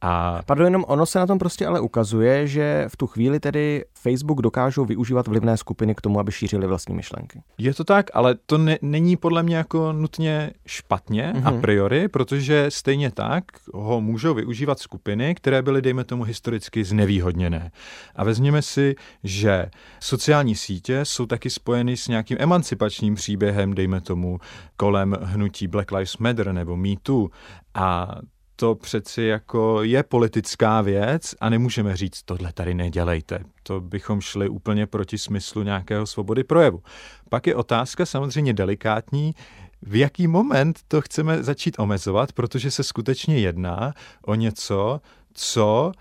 A... 0.00 0.42
Pardon, 0.46 0.66
jenom 0.66 0.84
ono 0.88 1.06
se 1.06 1.18
na 1.18 1.26
tom 1.26 1.38
prostě 1.38 1.66
ale 1.66 1.80
ukazuje, 1.80 2.46
že 2.46 2.84
v 2.88 2.96
tu 2.96 3.06
chvíli 3.06 3.40
tedy 3.40 3.84
Facebook 3.94 4.42
dokážou 4.42 4.84
využívat 4.84 5.26
vlivné 5.28 5.56
skupiny 5.56 5.94
k 5.94 6.00
tomu, 6.00 6.20
aby 6.20 6.32
šířili 6.32 6.66
vlastní 6.66 6.94
myšlenky. 6.94 7.42
Je 7.58 7.74
to 7.74 7.84
tak, 7.84 8.06
ale 8.14 8.34
to 8.46 8.58
ne, 8.58 8.78
není 8.82 9.16
podle 9.16 9.42
mě 9.42 9.56
jako 9.56 9.92
nutně 9.92 10.50
špatně 10.66 11.32
mm-hmm. 11.34 11.46
a 11.46 11.50
mhm. 11.50 11.60
priori, 11.60 12.08
protože 12.08 12.66
stejně 12.68 13.10
tak 13.10 13.44
ho 13.74 14.00
můžou 14.00 14.34
využívat 14.34 14.78
skupiny, 14.78 15.34
které 15.34 15.62
byly, 15.62 15.82
dejme 15.82 16.04
tomu, 16.04 16.22
historicky 16.22 16.84
znevýhodněné. 16.84 17.70
A 18.16 18.24
vezměme 18.24 18.62
si, 18.62 18.94
že 19.24 19.70
sociální 20.00 20.56
sítě 20.56 21.04
jsou 21.04 21.26
taky 21.26 21.50
spojeny 21.50 21.96
s 21.96 22.08
nějakým 22.20 22.36
emancipačním 22.40 23.14
příběhem, 23.14 23.74
dejme 23.74 24.00
tomu, 24.00 24.38
kolem 24.76 25.16
hnutí 25.22 25.66
Black 25.66 25.90
Lives 25.92 26.16
Matter 26.16 26.52
nebo 26.52 26.76
Me 26.76 26.88
Too. 27.02 27.28
A 27.74 28.08
to 28.56 28.74
přeci 28.74 29.22
jako 29.22 29.82
je 29.82 30.02
politická 30.02 30.80
věc 30.80 31.34
a 31.40 31.48
nemůžeme 31.48 31.96
říct, 31.96 32.22
tohle 32.22 32.52
tady 32.52 32.74
nedělejte. 32.74 33.44
To 33.62 33.80
bychom 33.80 34.20
šli 34.20 34.48
úplně 34.48 34.86
proti 34.86 35.18
smyslu 35.18 35.62
nějakého 35.62 36.06
svobody 36.06 36.44
projevu. 36.44 36.82
Pak 37.28 37.46
je 37.46 37.54
otázka 37.54 38.06
samozřejmě 38.06 38.52
delikátní, 38.52 39.34
v 39.82 39.96
jaký 39.96 40.26
moment 40.26 40.80
to 40.88 41.00
chceme 41.00 41.42
začít 41.42 41.78
omezovat, 41.78 42.32
protože 42.32 42.70
se 42.70 42.84
skutečně 42.84 43.38
jedná 43.38 43.92
o 44.26 44.34
něco, 44.34 45.00
co, 45.34 45.92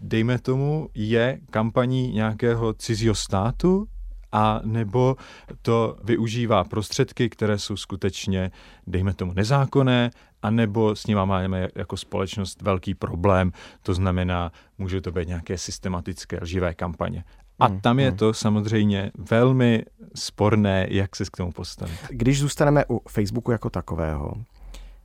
dejme 0.00 0.38
tomu, 0.38 0.88
je 0.94 1.38
kampaní 1.50 2.12
nějakého 2.12 2.72
cizího 2.72 3.14
státu, 3.14 3.86
a 4.32 4.60
nebo 4.64 5.16
to 5.62 5.96
využívá 6.04 6.64
prostředky, 6.64 7.28
které 7.28 7.58
jsou 7.58 7.76
skutečně, 7.76 8.50
dejme 8.86 9.14
tomu, 9.14 9.32
nezákonné, 9.32 10.10
a 10.42 10.50
nebo 10.50 10.96
s 10.96 11.06
nimi 11.06 11.20
máme 11.26 11.68
jako 11.74 11.96
společnost 11.96 12.62
velký 12.62 12.94
problém, 12.94 13.52
to 13.82 13.94
znamená, 13.94 14.52
může 14.78 15.00
to 15.00 15.12
být 15.12 15.28
nějaké 15.28 15.58
systematické 15.58 16.38
lživé 16.42 16.74
kampaně. 16.74 17.24
A 17.58 17.66
hmm, 17.66 17.80
tam 17.80 17.98
je 17.98 18.08
hmm. 18.08 18.16
to 18.16 18.34
samozřejmě 18.34 19.10
velmi 19.30 19.84
sporné, 20.14 20.86
jak 20.90 21.16
se 21.16 21.24
k 21.24 21.36
tomu 21.36 21.52
postavit. 21.52 21.98
Když 22.10 22.40
zůstaneme 22.40 22.84
u 22.90 23.02
Facebooku 23.08 23.50
jako 23.50 23.70
takového, 23.70 24.32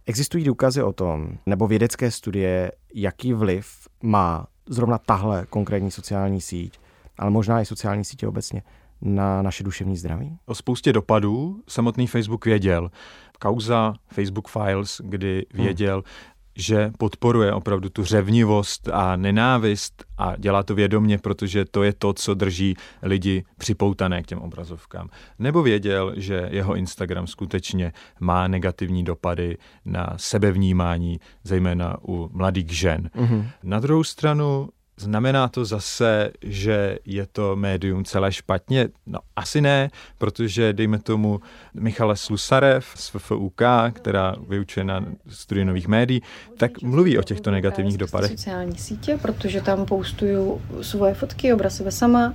existují 0.05 0.43
důkazy 0.43 0.83
o 0.83 0.93
tom, 0.93 1.37
nebo 1.45 1.67
vědecké 1.67 2.11
studie, 2.11 2.71
jaký 2.93 3.33
vliv 3.33 3.87
má 4.03 4.47
zrovna 4.69 4.97
tahle 4.97 5.45
konkrétní 5.49 5.91
sociální 5.91 6.41
síť, 6.41 6.79
ale 7.17 7.31
možná 7.31 7.61
i 7.61 7.65
sociální 7.65 8.05
sítě 8.05 8.27
obecně, 8.27 8.61
na 9.03 9.41
naše 9.41 9.63
duševní 9.63 9.97
zdraví? 9.97 10.37
O 10.45 10.55
spoustě 10.55 10.93
dopadů 10.93 11.61
samotný 11.67 12.07
Facebook 12.07 12.45
věděl. 12.45 12.91
Kauza 13.39 13.93
Facebook 14.07 14.47
Files, 14.47 15.01
kdy 15.03 15.45
hmm. 15.53 15.63
věděl, 15.63 15.95
hmm 15.95 16.33
že 16.55 16.91
podporuje 16.97 17.53
opravdu 17.53 17.89
tu 17.89 18.03
řevnivost 18.03 18.89
a 18.93 19.15
nenávist 19.15 20.03
a 20.17 20.35
dělá 20.37 20.63
to 20.63 20.75
vědomně, 20.75 21.17
protože 21.17 21.65
to 21.65 21.83
je 21.83 21.93
to, 21.93 22.13
co 22.13 22.33
drží 22.33 22.75
lidi 23.01 23.43
připoutané 23.57 24.23
k 24.23 24.27
těm 24.27 24.39
obrazovkám. 24.39 25.09
Nebo 25.39 25.63
věděl, 25.63 26.13
že 26.17 26.47
jeho 26.51 26.75
Instagram 26.75 27.27
skutečně 27.27 27.93
má 28.19 28.47
negativní 28.47 29.03
dopady 29.03 29.57
na 29.85 30.13
sebevnímání, 30.17 31.19
zejména 31.43 31.97
u 32.07 32.29
mladých 32.33 32.77
žen. 32.77 33.09
Mm-hmm. 33.15 33.47
Na 33.63 33.79
druhou 33.79 34.03
stranu 34.03 34.69
Znamená 34.97 35.47
to 35.47 35.65
zase, 35.65 36.31
že 36.41 36.99
je 37.05 37.25
to 37.25 37.55
médium 37.55 38.05
celé 38.05 38.31
špatně? 38.31 38.89
No 39.05 39.19
asi 39.35 39.61
ne, 39.61 39.89
protože 40.17 40.73
dejme 40.73 40.99
tomu 40.99 41.41
Michale 41.73 42.15
Slusarev 42.15 42.85
z 42.95 43.09
FFUK, 43.09 43.61
která 43.93 44.35
vyučuje 44.47 44.83
na 44.83 45.05
studii 45.27 45.65
nových 45.65 45.87
médií, 45.87 46.21
tak 46.57 46.81
mluví 46.81 47.17
o 47.17 47.23
těchto 47.23 47.51
negativních 47.51 47.97
dopadech. 47.97 48.31
Sociální 48.31 48.77
sítě, 48.77 49.19
protože 49.21 49.61
tam 49.61 49.85
poustuju 49.85 50.61
svoje 50.81 51.13
fotky, 51.13 51.53
obraz 51.53 51.75
sebe 51.75 51.91
sama, 51.91 52.33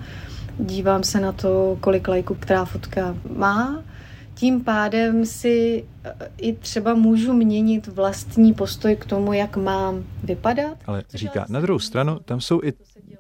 dívám 0.59 1.03
se 1.03 1.21
na 1.21 1.33
to, 1.33 1.79
kolik 1.81 2.09
lajků 2.09 2.35
která 2.35 2.65
fotka 2.65 3.17
má, 3.37 3.83
tím 4.39 4.65
pádem 4.65 5.27
si 5.27 5.85
eh, 6.05 6.31
i 6.39 6.53
třeba 6.53 6.95
můžu 6.95 7.33
měnit 7.33 7.87
vlastní 7.87 8.55
postoj 8.55 8.97
k 8.97 9.05
tomu, 9.05 9.33
jak 9.33 9.57
mám 9.57 10.05
vypadat. 10.25 10.79
Ale 10.87 11.05
říká, 11.15 11.47
na 11.49 11.61
druhou 11.61 11.79
stranu, 11.79 12.19
tam 12.25 12.41
jsou 12.41 12.61
i, 12.65 12.73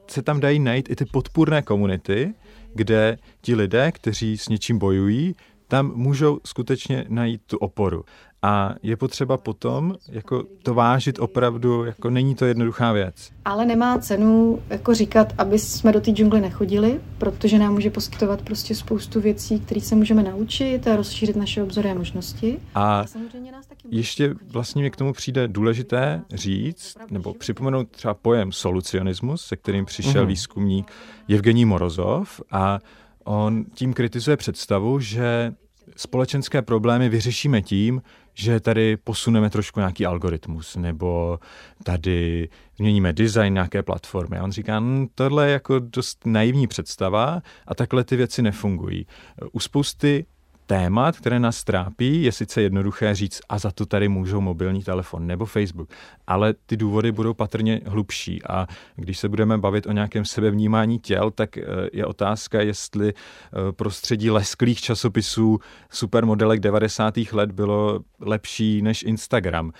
se 0.06 0.22
tam 0.22 0.40
dají 0.40 0.58
najít 0.58 0.90
i 0.90 0.96
ty 0.96 1.04
podpůrné 1.04 1.62
komunity, 1.62 2.34
kde 2.74 3.18
ti 3.40 3.54
lidé, 3.54 3.92
kteří 3.92 4.38
s 4.38 4.48
něčím 4.48 4.78
bojují, 4.78 5.34
tam 5.68 5.92
můžou 5.94 6.40
skutečně 6.44 7.04
najít 7.08 7.42
tu 7.46 7.58
oporu. 7.58 8.04
A 8.42 8.74
je 8.82 8.96
potřeba 8.96 9.36
potom 9.36 9.94
jako 10.08 10.44
to 10.62 10.74
vážit 10.74 11.18
opravdu, 11.18 11.84
jako 11.84 12.10
není 12.10 12.34
to 12.34 12.44
jednoduchá 12.44 12.92
věc. 12.92 13.30
Ale 13.44 13.66
nemá 13.66 13.98
cenu 13.98 14.62
jako 14.70 14.94
říkat, 14.94 15.32
aby 15.38 15.58
jsme 15.58 15.92
do 15.92 16.00
té 16.00 16.10
džungle 16.10 16.40
nechodili, 16.40 17.00
protože 17.18 17.58
nám 17.58 17.72
může 17.72 17.90
poskytovat 17.90 18.42
prostě 18.42 18.74
spoustu 18.74 19.20
věcí, 19.20 19.60
které 19.60 19.80
se 19.80 19.94
můžeme 19.94 20.22
naučit 20.22 20.88
a 20.88 20.96
rozšířit 20.96 21.36
naše 21.36 21.62
obzory 21.62 21.90
a 21.90 21.94
možnosti. 21.94 22.58
A, 22.74 23.00
a 23.00 23.04
nás 23.52 23.66
taky 23.66 23.88
ještě 23.90 24.34
vlastně 24.52 24.82
mi 24.82 24.90
k 24.90 24.96
tomu 24.96 25.12
přijde 25.12 25.48
důležité 25.48 26.22
říct, 26.34 26.96
nebo 27.10 27.34
připomenout 27.34 27.88
třeba 27.90 28.14
pojem 28.14 28.52
solucionismus, 28.52 29.46
se 29.46 29.56
kterým 29.56 29.84
přišel 29.84 30.22
mm. 30.22 30.28
výzkumník 30.28 30.92
Evgení 31.28 31.64
Morozov 31.64 32.40
a 32.50 32.78
on 33.24 33.64
tím 33.74 33.94
kritizuje 33.94 34.36
představu, 34.36 35.00
že 35.00 35.52
společenské 35.96 36.62
problémy 36.62 37.08
vyřešíme 37.08 37.62
tím, 37.62 38.02
že 38.34 38.60
tady 38.60 38.96
posuneme 38.96 39.50
trošku 39.50 39.80
nějaký 39.80 40.06
algoritmus, 40.06 40.76
nebo 40.76 41.38
tady 41.84 42.48
změníme 42.76 43.12
design 43.12 43.54
nějaké 43.54 43.82
platformy. 43.82 44.38
A 44.38 44.44
on 44.44 44.52
říká, 44.52 44.80
hm, 44.80 45.06
tohle 45.14 45.46
je 45.46 45.52
jako 45.52 45.78
dost 45.78 46.26
naivní 46.26 46.66
představa 46.66 47.42
a 47.66 47.74
takhle 47.74 48.04
ty 48.04 48.16
věci 48.16 48.42
nefungují. 48.42 49.06
U 49.52 49.60
spousty 49.60 50.26
témat, 50.68 51.16
které 51.16 51.40
nás 51.40 51.64
trápí, 51.64 52.22
je 52.22 52.32
sice 52.32 52.62
jednoduché 52.62 53.14
říct, 53.14 53.40
a 53.48 53.58
za 53.58 53.70
to 53.70 53.86
tady 53.86 54.08
můžou 54.08 54.40
mobilní 54.40 54.82
telefon 54.82 55.26
nebo 55.26 55.46
Facebook, 55.46 55.88
ale 56.26 56.54
ty 56.66 56.76
důvody 56.76 57.12
budou 57.12 57.34
patrně 57.34 57.80
hlubší. 57.86 58.42
A 58.48 58.66
když 58.96 59.18
se 59.18 59.28
budeme 59.28 59.58
bavit 59.58 59.86
o 59.86 59.92
nějakém 59.92 60.24
sebevnímání 60.24 60.98
těl, 60.98 61.30
tak 61.30 61.58
eh, 61.58 61.62
je 61.92 62.06
otázka, 62.06 62.60
jestli 62.60 63.08
eh, 63.08 63.72
prostředí 63.72 64.30
lesklých 64.30 64.80
časopisů 64.80 65.58
supermodelek 65.90 66.60
90. 66.60 67.14
let 67.32 67.52
bylo 67.52 68.00
lepší 68.20 68.82
než 68.82 69.02
Instagram. 69.02 69.72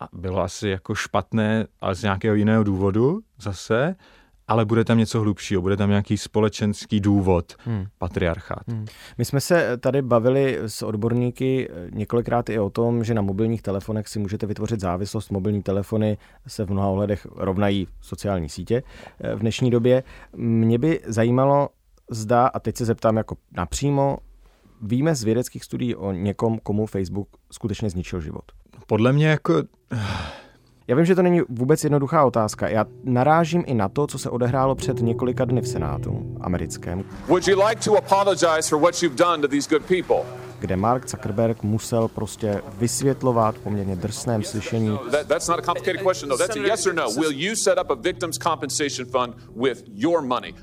A 0.00 0.08
bylo 0.12 0.42
asi 0.42 0.68
jako 0.68 0.94
špatné, 0.94 1.66
ale 1.80 1.94
z 1.94 2.02
nějakého 2.02 2.34
jiného 2.34 2.64
důvodu 2.64 3.20
zase 3.38 3.96
ale 4.48 4.64
bude 4.64 4.84
tam 4.84 4.98
něco 4.98 5.20
hlubšího, 5.20 5.62
bude 5.62 5.76
tam 5.76 5.88
nějaký 5.88 6.18
společenský 6.18 7.00
důvod, 7.00 7.52
hmm. 7.58 7.86
patriarchát. 7.98 8.68
Hmm. 8.68 8.84
My 9.18 9.24
jsme 9.24 9.40
se 9.40 9.76
tady 9.76 10.02
bavili 10.02 10.58
s 10.62 10.82
odborníky 10.82 11.68
několikrát 11.90 12.48
i 12.48 12.58
o 12.58 12.70
tom, 12.70 13.04
že 13.04 13.14
na 13.14 13.22
mobilních 13.22 13.62
telefonech 13.62 14.08
si 14.08 14.18
můžete 14.18 14.46
vytvořit 14.46 14.80
závislost. 14.80 15.30
Mobilní 15.30 15.62
telefony 15.62 16.18
se 16.46 16.64
v 16.64 16.70
mnoha 16.70 16.88
ohledech 16.88 17.26
rovnají 17.36 17.88
sociální 18.00 18.48
sítě 18.48 18.82
v 19.34 19.38
dnešní 19.38 19.70
době. 19.70 20.02
Mě 20.36 20.78
by 20.78 21.00
zajímalo, 21.06 21.68
zda, 22.10 22.46
a 22.46 22.60
teď 22.60 22.76
se 22.76 22.84
zeptám 22.84 23.16
jako 23.16 23.36
napřímo, 23.56 24.18
víme 24.82 25.14
z 25.14 25.24
vědeckých 25.24 25.64
studií 25.64 25.94
o 25.94 26.12
někom, 26.12 26.58
komu 26.58 26.86
Facebook 26.86 27.28
skutečně 27.52 27.90
zničil 27.90 28.20
život? 28.20 28.44
Podle 28.86 29.12
mě 29.12 29.26
jako 29.26 29.54
já 30.88 30.96
vím, 30.96 31.04
že 31.04 31.14
to 31.14 31.22
není 31.22 31.40
vůbec 31.48 31.84
jednoduchá 31.84 32.24
otázka. 32.24 32.68
Já 32.68 32.86
narážím 33.04 33.64
i 33.66 33.74
na 33.74 33.88
to, 33.88 34.06
co 34.06 34.18
se 34.18 34.30
odehrálo 34.30 34.74
před 34.74 35.00
několika 35.00 35.44
dny 35.44 35.60
v 35.60 35.68
Senátu 35.68 36.36
americkém. 36.40 37.04
Would 37.28 37.48
you 37.48 37.66
like 37.68 37.84
to 37.84 37.96
apologize 37.96 38.68
for 38.68 38.80
what 38.80 39.02
you've 39.02 39.16
done 39.16 39.42
to 39.42 39.48
these 39.48 39.68
good 39.70 39.82
people? 39.86 40.44
Kde 40.64 40.76
Mark 40.76 41.08
Zuckerberg 41.08 41.62
musel 41.62 42.08
prostě 42.08 42.62
vysvětlovat 42.78 43.58
poměrně 43.58 43.96
drsném 43.96 44.42
slyšení. 44.42 44.98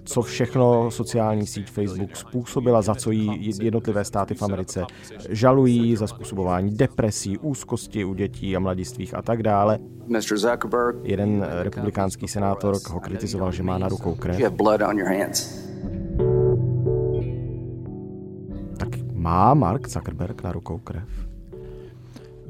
Co 0.06 0.22
všechno 0.22 0.92
sociální 0.92 1.48
síť 1.48 1.72
Facebook 1.72 2.16
způsobila, 2.16 2.82
za 2.82 2.96
co 2.96 3.12
jí 3.12 3.52
jednotlivé 3.62 4.06
státy 4.06 4.34
v 4.36 4.42
Americe 4.42 4.86
žalují 5.30 5.96
za 5.96 6.08
způsobování 6.08 6.78
depresí, 6.78 7.38
úzkosti 7.38 8.04
u 8.06 8.14
dětí 8.14 8.56
a 8.56 8.60
mladistvých 8.60 9.14
a 9.14 9.22
tak 9.22 9.44
dále. 9.44 9.80
Jeden 11.04 11.48
republikánský 11.62 12.28
senátor 12.28 12.76
ho 12.90 13.00
kritizoval, 13.00 13.52
že 13.52 13.64
má 13.64 13.78
na 13.78 13.88
rukou 13.88 14.16
krev. 14.16 14.40
Má 19.22 19.54
Mark 19.54 19.88
Zuckerberg 19.88 20.44
na 20.44 20.52
rukou 20.52 20.78
krev? 20.78 21.10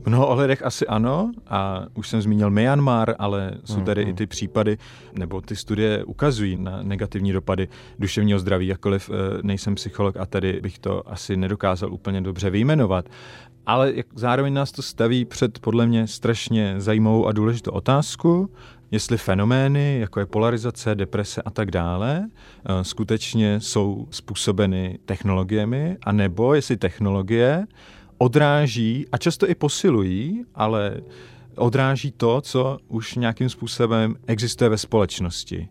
V 0.03 0.07
mnoho 0.07 0.27
ohledech 0.27 0.63
asi 0.63 0.87
ano 0.87 1.31
a 1.47 1.85
už 1.93 2.09
jsem 2.09 2.21
zmínil 2.21 2.49
Myanmar, 2.49 3.15
ale 3.19 3.51
jsou 3.65 3.75
hmm, 3.75 3.85
tady 3.85 4.01
i 4.01 4.13
ty 4.13 4.27
případy, 4.27 4.77
nebo 5.13 5.41
ty 5.41 5.55
studie 5.55 6.03
ukazují 6.03 6.57
na 6.57 6.83
negativní 6.83 7.33
dopady 7.33 7.67
duševního 7.99 8.39
zdraví, 8.39 8.67
jakkoliv 8.67 9.09
eh, 9.09 9.39
nejsem 9.43 9.75
psycholog 9.75 10.17
a 10.17 10.25
tady 10.25 10.59
bych 10.61 10.79
to 10.79 11.09
asi 11.09 11.37
nedokázal 11.37 11.93
úplně 11.93 12.21
dobře 12.21 12.49
vyjmenovat. 12.49 13.09
Ale 13.65 13.93
zároveň 14.15 14.53
nás 14.53 14.71
to 14.71 14.81
staví 14.81 15.25
před 15.25 15.59
podle 15.59 15.87
mě 15.87 16.07
strašně 16.07 16.75
zajímavou 16.77 17.27
a 17.27 17.31
důležitou 17.31 17.71
otázku, 17.71 18.49
jestli 18.91 19.17
fenomény, 19.17 19.99
jako 19.99 20.19
je 20.19 20.25
polarizace, 20.25 20.95
deprese 20.95 21.41
a 21.41 21.49
tak 21.49 21.71
dále, 21.71 22.29
eh, 22.29 22.83
skutečně 22.83 23.59
jsou 23.59 24.07
způsobeny 24.11 24.99
technologiemi, 25.05 25.97
anebo 26.03 26.53
jestli 26.53 26.77
technologie 26.77 27.67
odráží 28.17 29.05
a 29.11 29.17
často 29.17 29.49
i 29.49 29.55
posilují, 29.55 30.43
ale 30.55 31.01
odráží 31.55 32.11
to, 32.11 32.41
co 32.41 32.77
už 32.87 33.15
nějakým 33.15 33.49
způsobem 33.49 34.15
existuje 34.27 34.69
ve 34.69 34.77
společnosti. 34.77 35.69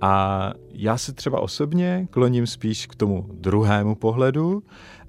A 0.00 0.52
já 0.72 0.98
se 0.98 1.12
třeba 1.12 1.40
osobně 1.40 2.08
kloním 2.10 2.46
spíš 2.46 2.86
k 2.86 2.94
tomu 2.94 3.26
druhému 3.32 3.94
pohledu, 3.94 4.62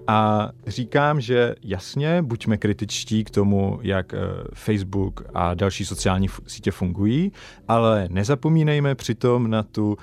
a 0.07 0.49
říkám, 0.67 1.21
že 1.21 1.55
jasně, 1.63 2.21
buďme 2.21 2.57
kritičtí 2.57 3.23
k 3.23 3.29
tomu, 3.29 3.79
jak 3.81 4.13
eh, 4.13 4.17
Facebook 4.53 5.23
a 5.33 5.53
další 5.53 5.85
sociální 5.85 6.27
sítě 6.47 6.71
fungují, 6.71 7.31
ale 7.67 8.07
nezapomínejme 8.11 8.95
přitom 8.95 9.49
na 9.49 9.63
tu 9.63 9.97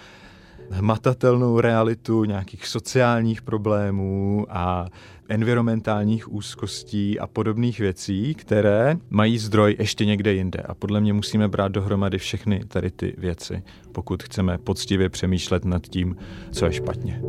hmatatelnou 0.70 1.60
realitu 1.60 2.24
nějakých 2.24 2.66
sociálních 2.66 3.42
problémů 3.42 4.46
a 4.48 4.86
environmentálních 5.28 6.32
úzkostí 6.32 7.18
a 7.18 7.26
podobných 7.26 7.78
věcí, 7.80 8.34
které 8.34 8.96
mají 9.10 9.38
zdroj 9.38 9.76
ještě 9.78 10.04
někde 10.04 10.32
jinde. 10.32 10.58
A 10.58 10.74
podle 10.74 11.00
mě 11.00 11.12
musíme 11.12 11.48
brát 11.48 11.72
dohromady 11.72 12.18
všechny 12.18 12.64
tady 12.68 12.90
ty 12.90 13.14
věci, 13.18 13.62
pokud 13.92 14.22
chceme 14.22 14.58
poctivě 14.58 15.08
přemýšlet 15.08 15.64
nad 15.64 15.86
tím, 15.86 16.16
co 16.50 16.66
je 16.66 16.72
špatně. 16.72 17.22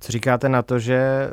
Co 0.00 0.12
říkáte 0.12 0.48
na 0.48 0.62
to, 0.62 0.78
že 0.78 1.30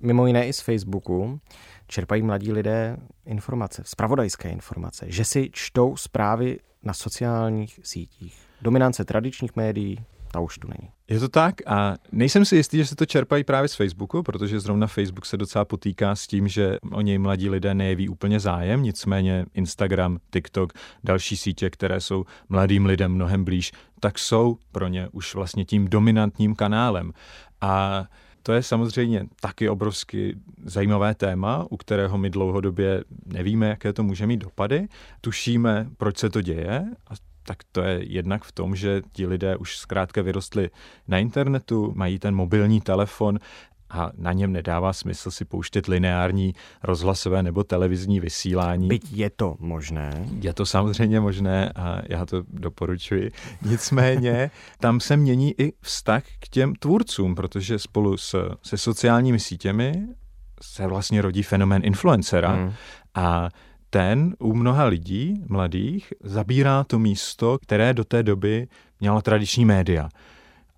mimo 0.00 0.26
jiné 0.26 0.46
i 0.46 0.52
z 0.52 0.60
Facebooku 0.60 1.40
čerpají 1.86 2.22
mladí 2.22 2.52
lidé 2.52 2.96
informace, 3.26 3.82
spravodajské 3.86 4.48
informace, 4.48 5.06
že 5.08 5.24
si 5.24 5.50
čtou 5.52 5.96
zprávy 5.96 6.58
na 6.82 6.94
sociálních 6.94 7.80
sítích. 7.82 8.38
Dominance 8.62 9.04
tradičních 9.04 9.56
médií, 9.56 10.04
ta 10.34 10.40
už 10.40 10.58
tu 10.58 10.68
není. 10.68 10.90
Je 11.08 11.20
to 11.20 11.28
tak 11.28 11.54
a 11.66 11.94
nejsem 12.12 12.44
si 12.44 12.56
jistý, 12.56 12.76
že 12.76 12.86
se 12.86 12.96
to 12.96 13.06
čerpají 13.06 13.44
právě 13.44 13.68
z 13.68 13.74
Facebooku, 13.74 14.22
protože 14.22 14.60
zrovna 14.60 14.86
Facebook 14.86 15.26
se 15.26 15.36
docela 15.36 15.64
potýká 15.64 16.16
s 16.16 16.26
tím, 16.26 16.48
že 16.48 16.78
o 16.92 17.00
něj 17.00 17.18
mladí 17.18 17.48
lidé 17.48 17.74
nejeví 17.74 18.08
úplně 18.08 18.40
zájem, 18.40 18.82
nicméně 18.82 19.46
Instagram, 19.54 20.18
TikTok, 20.32 20.72
další 21.04 21.36
sítě, 21.36 21.70
které 21.70 22.00
jsou 22.00 22.24
mladým 22.48 22.86
lidem 22.86 23.12
mnohem 23.12 23.44
blíž, 23.44 23.72
tak 24.00 24.18
jsou 24.18 24.58
pro 24.72 24.88
ně 24.88 25.08
už 25.12 25.34
vlastně 25.34 25.64
tím 25.64 25.88
dominantním 25.88 26.54
kanálem. 26.54 27.12
A 27.60 28.04
to 28.42 28.52
je 28.52 28.62
samozřejmě 28.62 29.26
taky 29.40 29.68
obrovsky 29.68 30.36
zajímavé 30.64 31.14
téma, 31.14 31.66
u 31.70 31.76
kterého 31.76 32.18
my 32.18 32.30
dlouhodobě 32.30 33.04
nevíme, 33.26 33.68
jaké 33.68 33.92
to 33.92 34.02
může 34.02 34.26
mít 34.26 34.36
dopady. 34.36 34.88
Tušíme, 35.20 35.86
proč 35.96 36.18
se 36.18 36.30
to 36.30 36.40
děje 36.40 36.84
a 37.06 37.33
tak 37.46 37.58
to 37.72 37.82
je 37.82 38.04
jednak 38.12 38.44
v 38.44 38.52
tom, 38.52 38.76
že 38.76 39.02
ti 39.12 39.26
lidé 39.26 39.56
už 39.56 39.76
zkrátka 39.76 40.22
vyrostli 40.22 40.70
na 41.08 41.18
internetu, 41.18 41.92
mají 41.94 42.18
ten 42.18 42.34
mobilní 42.34 42.80
telefon 42.80 43.38
a 43.90 44.10
na 44.18 44.32
něm 44.32 44.52
nedává 44.52 44.92
smysl 44.92 45.30
si 45.30 45.44
pouštět 45.44 45.86
lineární 45.86 46.54
rozhlasové 46.82 47.42
nebo 47.42 47.64
televizní 47.64 48.20
vysílání. 48.20 48.88
Byť 48.88 49.12
je 49.12 49.30
to 49.30 49.56
možné. 49.58 50.28
Je 50.40 50.52
to 50.52 50.66
samozřejmě 50.66 51.20
možné 51.20 51.72
a 51.76 52.02
já 52.08 52.26
to 52.26 52.42
doporučuji. 52.48 53.30
Nicméně 53.62 54.50
tam 54.80 55.00
se 55.00 55.16
mění 55.16 55.60
i 55.60 55.72
vztah 55.80 56.22
k 56.40 56.48
těm 56.48 56.74
tvůrcům, 56.74 57.34
protože 57.34 57.78
spolu 57.78 58.16
s, 58.16 58.50
se 58.62 58.78
sociálními 58.78 59.40
sítěmi 59.40 60.06
se 60.62 60.86
vlastně 60.86 61.22
rodí 61.22 61.42
fenomén 61.42 61.82
influencera 61.84 62.52
hmm. 62.52 62.72
a 63.14 63.48
ten 63.94 64.34
u 64.38 64.54
mnoha 64.54 64.84
lidí, 64.84 65.44
mladých, 65.48 66.12
zabírá 66.22 66.84
to 66.84 66.98
místo, 66.98 67.58
které 67.62 67.94
do 67.94 68.04
té 68.04 68.22
doby 68.22 68.66
měla 69.00 69.22
tradiční 69.22 69.64
média 69.64 70.08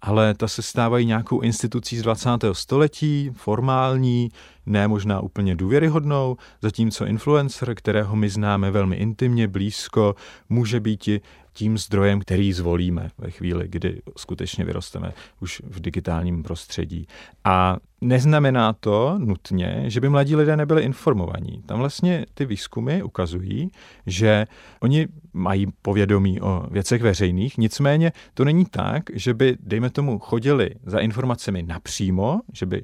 ale 0.03 0.35
ta 0.35 0.49
se 0.49 0.63
stávají 0.63 1.07
nějakou 1.07 1.41
institucí 1.41 1.99
z 1.99 2.03
20. 2.03 2.31
století, 2.53 3.31
formální, 3.35 4.29
ne 4.67 4.89
možná 4.89 5.21
úplně 5.21 5.57
důvěryhodnou, 5.57 6.37
zatímco 6.63 7.07
influencer, 7.07 7.75
kterého 7.75 8.17
my 8.17 8.29
známe 8.29 8.71
velmi 8.71 8.97
intimně, 8.97 9.49
blízko, 9.49 10.15
může 10.49 10.81
být 10.81 11.09
i 11.09 11.21
tím 11.57 11.79
zdrojem, 11.79 12.21
který 12.21 12.53
zvolíme 12.53 13.09
ve 13.19 13.31
chvíli, 13.31 13.69
kdy 13.69 14.03
skutečně 14.17 14.65
vyrosteme 14.65 15.13
už 15.41 15.63
v 15.65 15.81
digitálním 15.81 16.43
prostředí. 16.43 17.07
A 17.45 17.77
neznamená 18.01 18.73
to 18.73 19.19
nutně, 19.19 19.85
že 19.87 20.01
by 20.01 20.09
mladí 20.09 20.37
lidé 20.37 20.57
nebyli 20.57 20.83
informovaní. 20.83 21.63
Tam 21.67 21.79
vlastně 21.79 22.27
ty 22.35 22.45
výzkumy 22.45 23.03
ukazují, 23.03 23.71
že 24.07 24.47
oni 24.81 25.09
mají 25.33 25.67
povědomí 25.83 26.41
o 26.41 26.67
věcech 26.71 27.03
veřejných, 27.03 27.59
nicméně 27.59 28.13
to 28.35 28.45
není 28.45 28.65
tak, 28.65 29.03
že 29.13 29.35
by, 29.35 29.57
dejme 29.61 29.91
tomu, 29.91 30.19
chodili 30.19 30.71
za 30.87 30.99
informacemi 30.99 31.63
napřímo, 31.63 32.41
že 32.53 32.67
by 32.67 32.83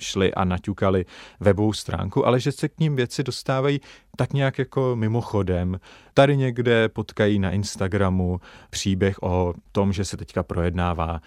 šli 0.00 0.34
a 0.34 0.44
naťukali 0.44 1.04
webovou 1.40 1.72
stránku, 1.72 2.26
ale 2.26 2.40
že 2.40 2.52
se 2.52 2.68
k 2.68 2.80
ním 2.80 2.96
věci 2.96 3.22
dostávají 3.22 3.80
tak 4.16 4.32
nějak 4.32 4.58
jako 4.58 4.96
mimochodem. 4.96 5.80
Tady 6.14 6.36
někde 6.36 6.88
potkají 6.88 7.38
na 7.38 7.50
Instagramu 7.50 8.40
příběh 8.70 9.22
o 9.22 9.54
tom, 9.72 9.92
že 9.92 10.04
se 10.04 10.16
teďka 10.16 10.42
projednává 10.42 11.20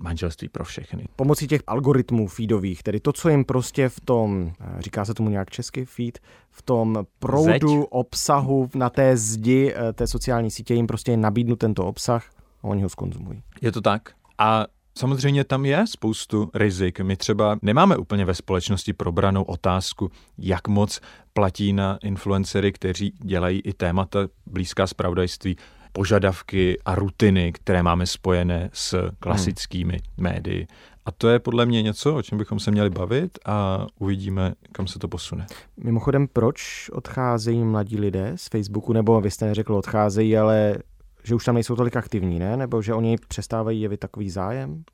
manželství 0.00 0.48
pro 0.48 0.64
všechny. 0.64 1.04
Pomocí 1.16 1.46
těch 1.46 1.62
algoritmů 1.66 2.26
feedových, 2.26 2.82
tedy 2.82 3.00
to, 3.00 3.12
co 3.12 3.28
jim 3.28 3.44
prostě 3.44 3.88
v 3.88 4.00
tom, 4.00 4.52
eh, 4.60 4.82
říká 4.82 5.04
se 5.04 5.14
tomu 5.14 5.30
nějak 5.30 5.50
česky 5.50 5.84
feed, 5.84 6.18
v 6.50 6.62
tom 6.62 7.04
proudu 7.18 7.80
Zeď. 7.80 7.88
obsahu 7.90 8.70
na 8.74 8.90
té 8.90 9.16
zdi 9.16 9.74
eh, 9.76 9.92
té 9.92 10.06
sociální 10.06 10.50
sítě 10.50 10.74
jim 10.74 10.86
prostě 10.86 11.16
nabídnu 11.16 11.56
tento 11.56 11.86
obsah 11.86 12.30
a 12.62 12.64
oni 12.64 12.82
ho 12.82 12.88
skonzumují. 12.88 13.42
Je 13.60 13.72
to 13.72 13.80
tak. 13.80 14.12
A 14.38 14.66
Samozřejmě 14.98 15.44
tam 15.44 15.64
je 15.64 15.86
spoustu 15.86 16.50
rizik. 16.54 17.00
My 17.00 17.16
třeba 17.16 17.58
nemáme 17.62 17.96
úplně 17.96 18.24
ve 18.24 18.34
společnosti 18.34 18.92
probranou 18.92 19.42
otázku, 19.42 20.10
jak 20.38 20.68
moc 20.68 21.00
platí 21.32 21.72
na 21.72 21.98
influencery, 22.02 22.72
kteří 22.72 23.12
dělají 23.22 23.60
i 23.60 23.72
témata 23.72 24.18
blízká 24.46 24.86
zpravodajství, 24.86 25.56
požadavky 25.92 26.78
a 26.84 26.94
rutiny, 26.94 27.52
které 27.52 27.82
máme 27.82 28.06
spojené 28.06 28.70
s 28.72 29.10
klasickými 29.18 29.92
hmm. 29.92 30.24
médii. 30.24 30.66
A 31.06 31.10
to 31.10 31.28
je 31.28 31.38
podle 31.38 31.66
mě 31.66 31.82
něco, 31.82 32.14
o 32.14 32.22
čem 32.22 32.38
bychom 32.38 32.60
se 32.60 32.70
měli 32.70 32.90
bavit 32.90 33.38
a 33.46 33.86
uvidíme, 33.98 34.54
kam 34.72 34.86
se 34.86 34.98
to 34.98 35.08
posune. 35.08 35.46
Mimochodem, 35.76 36.28
proč 36.28 36.90
odcházejí 36.92 37.64
mladí 37.64 37.96
lidé 37.96 38.32
z 38.36 38.48
Facebooku, 38.48 38.92
nebo 38.92 39.20
vy 39.20 39.30
jste 39.30 39.46
neřekl 39.46 39.74
odcházejí, 39.74 40.36
ale 40.38 40.76
že 41.24 41.34
už 41.34 41.44
tam 41.44 41.54
nejsou 41.54 41.76
tolik 41.76 41.96
aktivní, 41.96 42.38
ne? 42.38 42.56
Nebo 42.56 42.82
že 42.82 42.94
oni 42.94 43.16
přestávají 43.28 43.80
jevit 43.80 44.00
takový 44.00 44.30
zájem? 44.30 44.84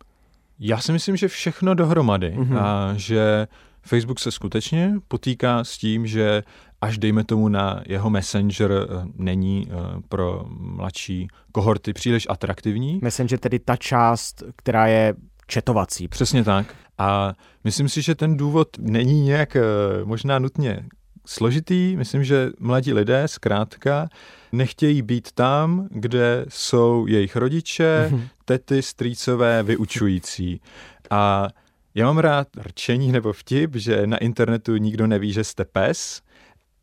Já 0.58 0.78
si 0.78 0.92
myslím, 0.92 1.16
že 1.16 1.28
všechno 1.28 1.74
dohromady 1.74 2.34
mm-hmm. 2.36 2.58
a 2.58 2.92
že 2.96 3.46
Facebook 3.82 4.20
se 4.20 4.30
skutečně 4.30 4.94
potýká 5.08 5.64
s 5.64 5.78
tím, 5.78 6.06
že 6.06 6.42
až 6.80 6.98
dejme 6.98 7.24
tomu 7.24 7.48
na 7.48 7.82
jeho 7.86 8.10
messenger 8.10 8.72
eh, 8.72 9.06
není 9.16 9.68
eh, 9.70 9.74
pro 10.08 10.44
mladší 10.48 11.28
kohorty 11.52 11.92
příliš 11.92 12.26
atraktivní. 12.30 12.98
Messenger 13.02 13.38
tedy 13.38 13.58
ta 13.58 13.76
část, 13.76 14.42
která 14.56 14.86
je 14.86 15.14
četovací. 15.46 16.08
Přesně 16.08 16.44
tak. 16.44 16.74
A 16.98 17.34
myslím 17.64 17.88
si, 17.88 18.02
že 18.02 18.14
ten 18.14 18.36
důvod 18.36 18.68
není 18.78 19.22
nějak 19.22 19.56
eh, 19.56 19.62
možná 20.04 20.38
nutně 20.38 20.86
složitý. 21.26 21.96
Myslím, 21.96 22.24
že 22.24 22.50
mladí 22.60 22.92
lidé 22.92 23.28
zkrátka 23.28 24.08
nechtějí 24.56 25.02
být 25.02 25.32
tam, 25.32 25.88
kde 25.90 26.46
jsou 26.48 27.06
jejich 27.06 27.36
rodiče, 27.36 28.08
mhm. 28.10 28.28
tety, 28.44 28.82
strýcové, 28.82 29.62
vyučující. 29.62 30.60
A 31.10 31.48
já 31.94 32.06
mám 32.06 32.18
rád 32.18 32.48
rčení 32.56 33.12
nebo 33.12 33.32
vtip, 33.32 33.76
že 33.76 34.06
na 34.06 34.16
internetu 34.16 34.76
nikdo 34.76 35.06
neví, 35.06 35.32
že 35.32 35.44
jste 35.44 35.64
pes, 35.64 36.22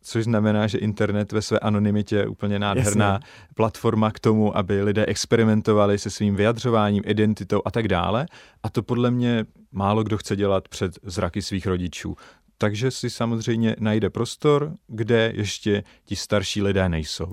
což 0.01 0.23
znamená, 0.23 0.67
že 0.67 0.77
internet 0.77 1.31
ve 1.31 1.41
své 1.41 1.59
anonymitě 1.59 2.15
je 2.15 2.27
úplně 2.27 2.59
nádherná 2.59 3.11
Jasně. 3.11 3.27
platforma 3.55 4.11
k 4.11 4.19
tomu, 4.19 4.57
aby 4.57 4.83
lidé 4.83 5.05
experimentovali 5.05 5.99
se 5.99 6.09
svým 6.09 6.35
vyjadřováním, 6.35 7.03
identitou 7.05 7.61
a 7.65 7.71
tak 7.71 7.87
dále. 7.87 8.25
A 8.63 8.69
to 8.69 8.83
podle 8.83 9.11
mě 9.11 9.45
málo 9.71 10.03
kdo 10.03 10.17
chce 10.17 10.35
dělat 10.35 10.67
před 10.67 10.99
zraky 11.03 11.41
svých 11.41 11.67
rodičů 11.67 12.15
takže 12.61 12.91
si 12.91 13.09
samozřejmě 13.09 13.75
najde 13.79 14.09
prostor, 14.09 14.73
kde 14.87 15.31
ještě 15.35 15.83
ti 16.05 16.15
starší 16.15 16.61
lidé 16.61 16.89
nejsou. 16.89 17.31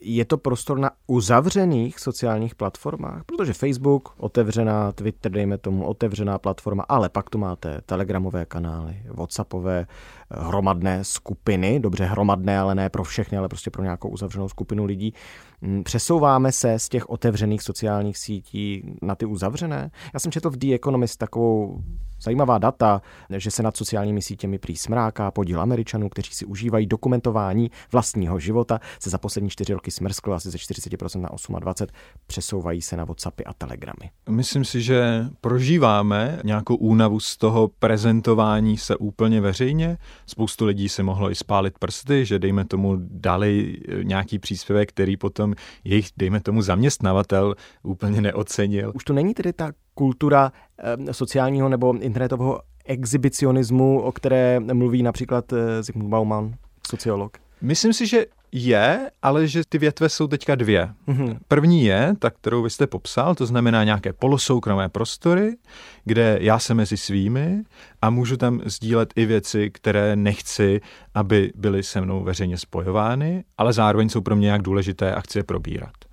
Je 0.00 0.24
to 0.24 0.38
prostor 0.38 0.78
na 0.78 0.90
uzavřených 1.06 1.98
sociálních 1.98 2.54
platformách, 2.54 3.24
protože 3.24 3.52
Facebook, 3.52 4.14
otevřená, 4.16 4.92
Twitter, 4.92 5.32
dejme 5.32 5.58
tomu, 5.58 5.84
otevřená 5.84 6.38
platforma, 6.38 6.84
ale 6.88 7.08
pak 7.08 7.30
tu 7.30 7.38
máte 7.38 7.80
telegramové 7.86 8.44
kanály, 8.44 9.02
whatsappové, 9.10 9.86
hromadné 10.30 11.04
skupiny, 11.04 11.80
dobře 11.80 12.04
hromadné, 12.04 12.58
ale 12.58 12.74
ne 12.74 12.88
pro 12.88 13.04
všechny, 13.04 13.38
ale 13.38 13.48
prostě 13.48 13.70
pro 13.70 13.82
nějakou 13.82 14.08
uzavřenou 14.08 14.48
skupinu 14.48 14.84
lidí. 14.84 15.14
Mm, 15.60 15.84
přesouváme 15.84 16.52
se 16.52 16.78
z 16.78 16.88
těch 16.88 17.08
otevřených 17.08 17.62
sociálních 17.62 18.18
sítí 18.18 18.96
na 19.02 19.14
ty 19.14 19.26
uzavřené? 19.26 19.90
Já 20.14 20.20
jsem 20.20 20.32
četl 20.32 20.50
v 20.50 20.56
The 20.56 20.74
Economist 20.74 21.18
takovou 21.18 21.82
zajímavá 22.20 22.58
data, 22.58 23.02
že 23.36 23.50
se 23.50 23.62
nad 23.62 23.76
sociálními 23.76 24.22
sítěmi 24.22 24.58
prý 24.58 24.76
smráká 24.76 25.30
podíl 25.30 25.60
Američanů, 25.60 26.08
kteří 26.08 26.34
si 26.34 26.44
užívají 26.44 26.86
dokumentování 26.86 27.70
vlastního 27.92 28.38
života, 28.38 28.80
se 29.00 29.10
za 29.10 29.18
poslední 29.18 29.50
čtyři 29.50 29.72
roky 29.72 29.90
smrskl 29.90 30.34
asi 30.34 30.50
ze 30.50 30.58
40% 30.58 31.20
na 31.20 31.28
28%, 31.28 31.86
přesouvají 32.26 32.82
se 32.82 32.96
na 32.96 33.04
Whatsappy 33.04 33.44
a 33.44 33.52
Telegramy. 33.52 34.10
Myslím 34.28 34.64
si, 34.64 34.82
že 34.82 35.26
prožíváme 35.40 36.40
nějakou 36.44 36.76
únavu 36.76 37.20
z 37.20 37.36
toho 37.36 37.68
prezentování 37.78 38.78
se 38.78 38.96
úplně 38.96 39.40
veřejně. 39.40 39.98
Spoustu 40.26 40.66
lidí 40.66 40.88
se 40.88 41.02
mohlo 41.02 41.30
i 41.30 41.34
spálit 41.34 41.78
prsty, 41.78 42.24
že 42.24 42.38
dejme 42.38 42.64
tomu 42.64 42.96
dali 42.98 43.76
nějaký 44.02 44.38
příspěvek, 44.38 44.88
který 44.88 45.16
potom 45.16 45.54
jejich, 45.84 46.08
dejme 46.16 46.40
tomu, 46.40 46.62
zaměstnavatel 46.62 47.54
úplně 47.82 48.20
neocenil. 48.20 48.92
Už 48.94 49.04
to 49.04 49.12
není 49.12 49.34
tedy 49.34 49.52
ta 49.52 49.72
kultura 49.98 50.52
eh, 50.78 51.14
sociálního 51.14 51.68
nebo 51.68 51.94
internetového 52.00 52.60
exhibicionismu, 52.84 54.00
o 54.00 54.12
které 54.12 54.60
mluví 54.60 55.02
například 55.02 55.52
eh, 55.52 55.82
Zygmunt 55.82 56.10
Bauman, 56.10 56.54
sociolog? 56.88 57.36
Myslím 57.60 57.92
si, 57.92 58.06
že 58.06 58.26
je, 58.52 59.10
ale 59.22 59.46
že 59.46 59.62
ty 59.68 59.78
větve 59.78 60.08
jsou 60.08 60.26
teďka 60.26 60.54
dvě. 60.54 60.88
Mm-hmm. 61.08 61.38
První 61.48 61.84
je, 61.84 62.14
ta, 62.18 62.30
kterou 62.30 62.62
vy 62.62 62.70
jste 62.70 62.86
popsal, 62.86 63.34
to 63.34 63.46
znamená 63.46 63.84
nějaké 63.84 64.12
polosoukromé 64.12 64.88
prostory, 64.88 65.56
kde 66.04 66.38
já 66.40 66.58
jsem 66.58 66.76
mezi 66.76 66.96
svými 66.96 67.62
a 68.02 68.10
můžu 68.10 68.36
tam 68.36 68.60
sdílet 68.64 69.12
i 69.16 69.26
věci, 69.26 69.70
které 69.70 70.16
nechci, 70.16 70.80
aby 71.14 71.52
byly 71.54 71.82
se 71.82 72.00
mnou 72.00 72.24
veřejně 72.24 72.58
spojovány, 72.58 73.44
ale 73.58 73.72
zároveň 73.72 74.08
jsou 74.08 74.20
pro 74.20 74.36
mě 74.36 74.44
nějak 74.44 74.62
důležité 74.62 75.14
a 75.14 75.20
chci 75.20 75.38
je 75.38 75.44
probírat. 75.44 76.07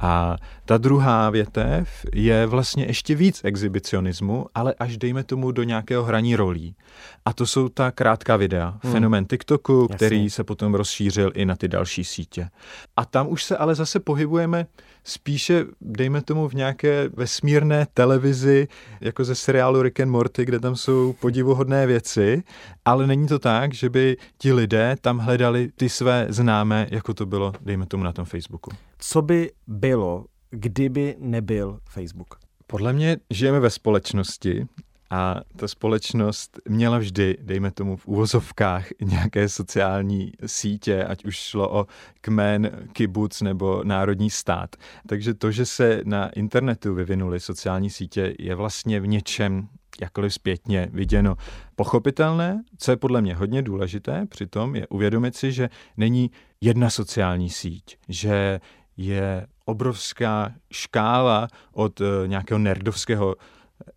A 0.00 0.36
ta 0.64 0.78
druhá 0.78 1.30
větev 1.30 1.88
je 2.14 2.46
vlastně 2.46 2.84
ještě 2.84 3.14
víc 3.14 3.40
exhibicionismu, 3.44 4.46
ale 4.54 4.74
až 4.78 4.96
dejme 4.96 5.24
tomu 5.24 5.52
do 5.52 5.62
nějakého 5.62 6.04
hraní 6.04 6.36
rolí. 6.36 6.74
A 7.24 7.32
to 7.32 7.46
jsou 7.46 7.68
ta 7.68 7.90
krátká 7.90 8.36
videa, 8.36 8.78
hmm. 8.82 8.92
fenomen 8.92 9.24
TikToku, 9.24 9.80
Jasně. 9.82 9.96
který 9.96 10.30
se 10.30 10.44
potom 10.44 10.74
rozšířil 10.74 11.32
i 11.34 11.44
na 11.44 11.56
ty 11.56 11.68
další 11.68 12.04
sítě. 12.04 12.48
A 12.96 13.04
tam 13.04 13.28
už 13.28 13.44
se 13.44 13.56
ale 13.56 13.74
zase 13.74 14.00
pohybujeme 14.00 14.66
spíše, 15.04 15.64
dejme 15.80 16.22
tomu, 16.22 16.48
v 16.48 16.54
nějaké 16.54 17.08
vesmírné 17.16 17.86
televizi, 17.94 18.68
jako 19.00 19.24
ze 19.24 19.34
seriálu 19.34 19.82
Rick 19.82 20.00
and 20.00 20.10
Morty, 20.10 20.44
kde 20.44 20.60
tam 20.60 20.76
jsou 20.76 21.12
podivuhodné 21.12 21.86
věci, 21.86 22.42
ale 22.84 23.06
není 23.06 23.28
to 23.28 23.38
tak, 23.38 23.74
že 23.74 23.90
by 23.90 24.16
ti 24.38 24.52
lidé 24.52 24.96
tam 25.00 25.18
hledali 25.18 25.70
ty 25.76 25.88
své 25.88 26.26
známé, 26.28 26.86
jako 26.90 27.14
to 27.14 27.26
bylo, 27.26 27.52
dejme 27.60 27.86
tomu, 27.86 28.04
na 28.04 28.12
tom 28.12 28.24
Facebooku. 28.24 28.70
Co 28.98 29.22
by 29.22 29.50
bylo, 29.66 30.24
kdyby 30.50 31.16
nebyl 31.18 31.80
Facebook? 31.88 32.38
Podle 32.66 32.92
mě 32.92 33.16
žijeme 33.30 33.60
ve 33.60 33.70
společnosti, 33.70 34.66
a 35.10 35.40
ta 35.56 35.68
společnost 35.68 36.60
měla 36.68 36.98
vždy, 36.98 37.36
dejme 37.42 37.70
tomu 37.70 37.96
v 37.96 38.06
úvozovkách, 38.06 38.86
nějaké 39.00 39.48
sociální 39.48 40.32
sítě, 40.46 41.04
ať 41.04 41.24
už 41.24 41.36
šlo 41.36 41.80
o 41.80 41.86
kmen, 42.20 42.70
kibuc 42.92 43.40
nebo 43.40 43.84
národní 43.84 44.30
stát. 44.30 44.76
Takže 45.06 45.34
to, 45.34 45.50
že 45.50 45.66
se 45.66 46.00
na 46.04 46.28
internetu 46.28 46.94
vyvinuly 46.94 47.40
sociální 47.40 47.90
sítě, 47.90 48.34
je 48.38 48.54
vlastně 48.54 49.00
v 49.00 49.06
něčem 49.06 49.68
jakkoliv 50.00 50.34
zpětně 50.34 50.88
viděno 50.92 51.36
pochopitelné, 51.76 52.62
co 52.78 52.90
je 52.90 52.96
podle 52.96 53.20
mě 53.20 53.34
hodně 53.34 53.62
důležité 53.62 54.26
přitom, 54.26 54.76
je 54.76 54.86
uvědomit 54.86 55.36
si, 55.36 55.52
že 55.52 55.70
není 55.96 56.30
jedna 56.60 56.90
sociální 56.90 57.50
síť, 57.50 57.98
že 58.08 58.60
je 58.98 59.46
obrovská 59.64 60.52
škála 60.72 61.48
od 61.72 62.00
eh, 62.00 62.04
nějakého 62.28 62.58
nerdovského 62.58 63.36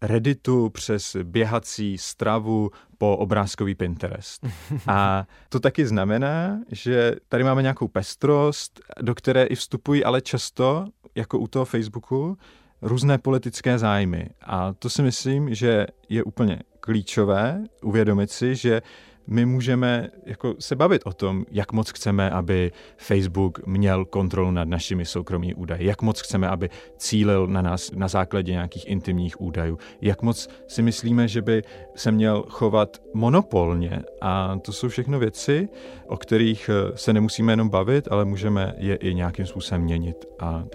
Redditu 0.02 0.70
přes 0.70 1.16
běhací 1.24 1.98
stravu 1.98 2.72
po 2.98 3.18
obrázkový 3.18 3.76
Pinterest. 3.76 4.48
A 4.88 5.28
to 5.50 5.60
taky 5.60 5.86
znamená, 5.86 6.60
že 6.72 7.16
tady 7.30 7.44
máme 7.44 7.62
nějakou 7.62 7.88
pestrost, 7.88 8.80
do 9.02 9.16
které 9.16 9.44
i 9.44 9.56
vstupují 9.56 10.04
ale 10.04 10.22
často, 10.22 10.86
jako 11.16 11.40
u 11.40 11.48
toho 11.48 11.66
Facebooku, 11.66 12.38
různé 12.82 13.18
politické 13.18 13.78
zájmy. 13.78 14.30
A 14.42 14.74
to 14.74 14.90
si 14.90 15.02
myslím, 15.02 15.56
že 15.56 15.88
je 16.10 16.24
úplně 16.24 16.60
klíčové 16.80 17.64
uvědomit 17.84 18.32
si, 18.32 18.56
že 18.56 18.82
my 19.28 19.46
můžeme 19.46 20.10
jako 20.26 20.56
se 20.60 20.76
bavit 20.76 21.02
o 21.06 21.14
tom, 21.14 21.46
jak 21.52 21.72
moc 21.72 21.90
chceme, 21.90 22.30
aby 22.30 22.72
Facebook 22.98 23.68
měl 23.68 24.06
kontrolu 24.06 24.52
nad 24.52 24.68
našimi 24.68 25.06
soukromými 25.06 25.54
údaji, 25.54 25.86
jak 25.86 26.02
moc 26.02 26.22
chceme, 26.22 26.48
aby 26.48 26.70
cílil 26.98 27.48
na 27.48 27.62
nás 27.62 27.92
na 27.92 28.08
základě 28.08 28.52
nějakých 28.52 28.88
intimních 28.88 29.42
údajů, 29.42 29.80
jak 30.02 30.22
moc 30.22 30.50
si 30.68 30.82
myslíme, 30.82 31.28
že 31.28 31.42
by 31.42 31.62
se 31.96 32.12
měl 32.12 32.46
chovat 32.50 32.98
monopolně. 33.14 34.04
A 34.22 34.58
to 34.62 34.74
jsou 34.74 34.90
všechno 34.90 35.20
věci, 35.20 35.70
o 36.08 36.18
kterých 36.18 36.70
eh, 36.70 36.98
se 36.98 37.14
nemusíme 37.14 37.54
jenom 37.54 37.70
bavit, 37.70 38.08
ale 38.12 38.26
můžeme 38.26 38.74
je 38.78 38.96
i 38.96 39.14
nějakým 39.14 39.46
způsobem 39.46 39.82
měnit. 39.82 40.26
A 40.40 40.66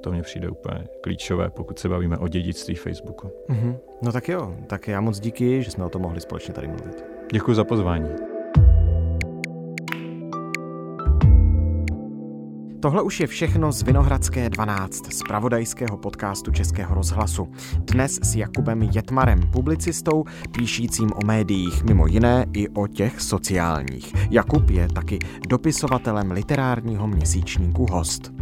to 0.00 0.12
mně 0.12 0.22
přijde 0.22 0.48
úplně 0.48 0.88
klíčové, 1.00 1.50
pokud 1.50 1.78
se 1.78 1.88
bavíme 1.88 2.18
o 2.18 2.28
dědictví 2.28 2.74
Facebooku. 2.74 3.30
Mm-hmm. 3.48 3.76
No 4.02 4.12
tak 4.12 4.28
jo, 4.28 4.56
tak 4.66 4.88
já 4.88 5.00
moc 5.00 5.20
díky, 5.20 5.62
že 5.62 5.70
jsme 5.70 5.84
o 5.84 5.88
tom 5.88 6.02
mohli 6.02 6.20
společně 6.20 6.54
tady 6.54 6.68
mluvit. 6.68 7.13
Děkuji 7.32 7.54
za 7.54 7.64
pozvání. 7.64 8.08
Tohle 12.82 13.02
už 13.02 13.20
je 13.20 13.26
všechno 13.26 13.72
z 13.72 13.82
Vinohradské 13.82 14.50
12, 14.50 15.12
z 15.12 15.22
pravodajského 15.28 15.96
podcastu 15.96 16.52
Českého 16.52 16.94
rozhlasu. 16.94 17.48
Dnes 17.78 18.18
s 18.22 18.34
Jakubem 18.34 18.82
Jetmarem, 18.82 19.40
publicistou, 19.52 20.24
píšícím 20.56 21.10
o 21.12 21.26
médiích, 21.26 21.84
mimo 21.84 22.06
jiné 22.06 22.46
i 22.52 22.68
o 22.68 22.86
těch 22.86 23.20
sociálních. 23.20 24.12
Jakub 24.30 24.70
je 24.70 24.88
taky 24.88 25.18
dopisovatelem 25.48 26.30
literárního 26.30 27.06
měsíčníku 27.06 27.86
Host. 27.90 28.32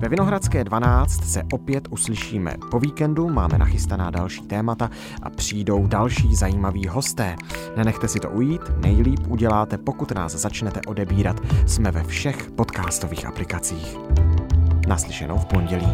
Ve 0.00 0.08
Vinohradské 0.08 0.64
12 0.64 1.24
se 1.24 1.42
opět 1.52 1.88
uslyšíme 1.90 2.54
po 2.70 2.80
víkendu, 2.80 3.28
máme 3.28 3.58
nachystaná 3.58 4.10
další 4.10 4.42
témata 4.42 4.90
a 5.22 5.30
přijdou 5.30 5.86
další 5.86 6.34
zajímaví 6.34 6.86
hosté. 6.86 7.36
Nenechte 7.76 8.08
si 8.08 8.20
to 8.20 8.30
ujít, 8.30 8.60
nejlíp 8.82 9.20
uděláte, 9.28 9.78
pokud 9.78 10.12
nás 10.12 10.32
začnete 10.32 10.80
odebírat. 10.86 11.40
Jsme 11.66 11.90
ve 11.90 12.02
všech 12.02 12.50
podcastových 12.50 13.26
aplikacích. 13.26 13.96
Naslyšenou 14.88 15.38
v 15.38 15.44
pondělí. 15.44 15.92